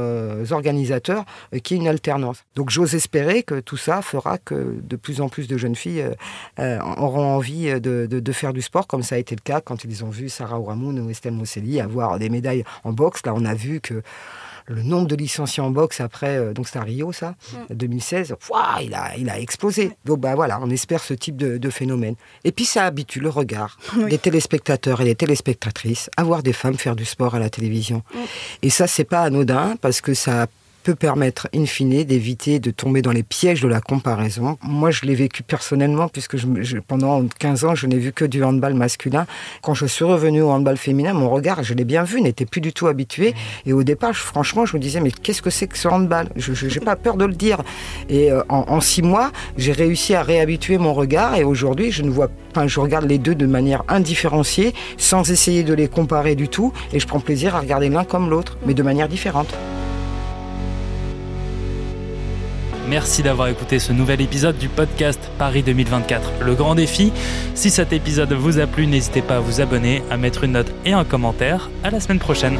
organisateurs 0.51 1.25
qu'il 1.62 1.77
y 1.77 1.81
ait 1.81 1.83
une 1.83 1.88
alternance. 1.88 2.44
Donc, 2.55 2.70
j'ose 2.70 2.94
espérer 2.94 3.42
que 3.42 3.61
tout 3.61 3.77
ça 3.77 4.03
fera 4.03 4.38
que 4.38 4.77
de 4.83 4.96
plus 4.96 5.20
en 5.20 5.29
plus 5.29 5.49
de 5.49 5.57
jeunes 5.57 5.77
filles 5.77 6.05
auront 6.59 7.35
envie 7.37 7.81
de 7.81 8.33
faire 8.33 8.53
du 8.53 8.62
sport, 8.62 8.87
comme 8.87 9.03
ça 9.03 9.16
a 9.16 9.18
été 9.18 9.35
le 9.35 9.42
cas 9.42 9.61
quand 9.61 9.85
ils 9.85 10.05
ont 10.05 10.11
vu 10.11 10.29
Sarah 10.29 10.59
Ouramoun 10.59 10.99
ou 11.01 11.11
Estelle 11.11 11.33
Mosselli 11.33 11.81
avoir 11.81 12.18
des 12.18 12.29
médailles 12.29 12.49
en 12.84 12.92
boxe. 12.92 13.20
Là, 13.24 13.32
on 13.34 13.44
a 13.44 13.54
vu 13.54 13.80
que 13.80 14.02
le 14.66 14.82
nombre 14.82 15.08
de 15.08 15.16
licenciés 15.16 15.62
en 15.62 15.70
boxe 15.70 16.00
après, 16.00 16.36
euh, 16.36 16.52
donc 16.52 16.66
c'était 16.66 16.78
à 16.78 16.82
Rio 16.82 17.12
ça, 17.12 17.34
2016, 17.70 18.36
ouah, 18.50 18.78
il, 18.82 18.94
a, 18.94 19.16
il 19.16 19.28
a 19.28 19.40
explosé. 19.40 19.90
Donc 20.04 20.20
bah 20.20 20.34
voilà, 20.36 20.60
on 20.62 20.70
espère 20.70 21.02
ce 21.02 21.12
type 21.14 21.36
de, 21.36 21.58
de 21.58 21.70
phénomène. 21.70 22.14
Et 22.44 22.52
puis 22.52 22.64
ça 22.64 22.84
habitue 22.84 23.18
le 23.20 23.30
regard 23.30 23.78
Oui. 23.96 24.08
des 24.10 24.18
téléspectateurs 24.18 25.00
et 25.00 25.04
des 25.04 25.16
téléspectatrices 25.16 26.08
à 26.16 26.22
voir 26.22 26.42
des 26.44 26.52
femmes 26.52 26.76
faire 26.76 26.94
du 26.94 27.04
sport 27.04 27.34
à 27.34 27.38
la 27.40 27.50
télévision. 27.50 28.02
Et 28.62 28.70
ça, 28.70 28.86
c'est 28.86 29.04
pas 29.04 29.22
anodin 29.22 29.74
parce 29.80 30.00
que 30.00 30.14
ça 30.14 30.46
peut 30.83 30.95
permettre, 30.95 31.49
in 31.55 31.66
fine, 31.66 32.05
d'éviter 32.05 32.59
de 32.59 32.71
tomber 32.71 33.03
dans 33.03 33.12
les 33.12 33.23
pièges 33.23 33.61
de 33.61 33.69
la 33.69 33.81
comparaison. 33.81 34.59
Moi, 34.62 34.90
je 34.90 35.03
l'ai 35.03 35.14
vécu 35.14 35.43
personnellement, 35.43 36.09
puisque 36.09 36.37
pendant 36.87 37.25
15 37.38 37.64
ans, 37.64 37.75
je 37.75 37.87
n'ai 37.87 37.99
vu 37.99 38.12
que 38.12 38.25
du 38.25 38.43
handball 38.43 38.75
masculin. 38.75 39.27
Quand 39.62 39.75
je 39.75 39.87
suis 39.87 40.05
revenu 40.05 40.43
au 40.43 40.51
handball 40.51 40.77
féminin, 40.77 41.12
mon 41.12 41.31
regard, 41.31 41.62
je 41.62 41.75
l'ai 41.75 41.85
bien 41.85 42.03
vu, 42.03 42.21
n'était 42.21 42.47
plus 42.47 42.61
du 42.61 42.73
tout 42.73 42.87
habitué. 42.87 43.35
Et 43.66 43.73
au 43.73 43.83
départ, 43.83 44.14
franchement, 44.14 44.66
je 44.66 44.77
me 44.77 44.81
disais, 44.83 45.01
mais 45.01 45.11
qu'est-ce 45.11 45.43
que 45.43 45.51
c'est 45.51 45.66
que 45.66 45.79
ce 45.79 45.88
handball? 45.88 46.29
Je 46.37 46.66
n'ai 46.66 46.85
pas 46.85 46.97
peur 46.97 47.16
de 47.16 47.25
le 47.25 47.35
dire. 47.35 47.62
Et 48.09 48.31
euh, 48.31 48.43
en, 48.49 48.81
six 48.81 49.03
mois, 49.03 49.33
j'ai 49.57 49.73
réussi 49.73 50.14
à 50.14 50.23
réhabituer 50.23 50.79
mon 50.79 50.95
regard. 50.95 51.37
Et 51.37 51.45
aujourd'hui, 51.45 51.90
je 51.90 52.03
ne 52.03 52.11
vois 52.11 52.31
Enfin, 52.53 52.66
je 52.66 52.81
regarde 52.81 53.05
les 53.05 53.19
deux 53.19 53.37
de 53.37 53.47
manière 53.47 53.85
indifférenciée, 53.87 54.75
sans 54.97 55.31
essayer 55.31 55.62
de 55.62 55.73
les 55.73 55.87
comparer 55.87 56.35
du 56.35 56.49
tout, 56.49 56.73
et 56.93 56.99
je 56.99 57.07
prends 57.07 57.21
plaisir 57.21 57.55
à 57.55 57.61
regarder 57.61 57.88
l'un 57.88 58.03
comme 58.03 58.29
l'autre, 58.29 58.59
mais 58.66 58.75
de 58.75 58.83
manière 58.83 59.09
différente. 59.09 59.55
Merci 62.90 63.22
d'avoir 63.22 63.46
écouté 63.46 63.79
ce 63.79 63.92
nouvel 63.92 64.20
épisode 64.20 64.59
du 64.59 64.68
podcast 64.68 65.20
Paris 65.38 65.62
2024, 65.62 66.42
le 66.44 66.55
grand 66.57 66.74
défi. 66.74 67.12
Si 67.55 67.70
cet 67.70 67.92
épisode 67.92 68.33
vous 68.33 68.59
a 68.59 68.66
plu, 68.66 68.88
n'hésitez 68.88 69.22
pas 69.22 69.37
à 69.37 69.38
vous 69.38 69.61
abonner, 69.61 70.03
à 70.11 70.16
mettre 70.16 70.42
une 70.42 70.53
note 70.53 70.74
et 70.85 70.92
un 70.92 71.05
commentaire. 71.05 71.70
À 71.85 71.90
la 71.90 72.00
semaine 72.00 72.18
prochaine. 72.18 72.59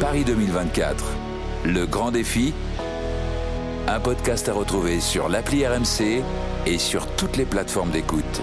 Paris 0.00 0.24
2024, 0.24 1.04
le 1.66 1.84
grand 1.84 2.12
défi. 2.12 2.54
Un 3.86 4.00
podcast 4.00 4.48
à 4.48 4.54
retrouver 4.54 5.00
sur 5.00 5.28
l'appli 5.28 5.66
RMC 5.66 6.22
et 6.64 6.78
sur 6.78 7.06
toutes 7.08 7.36
les 7.36 7.44
plateformes 7.44 7.90
d'écoute. 7.90 8.40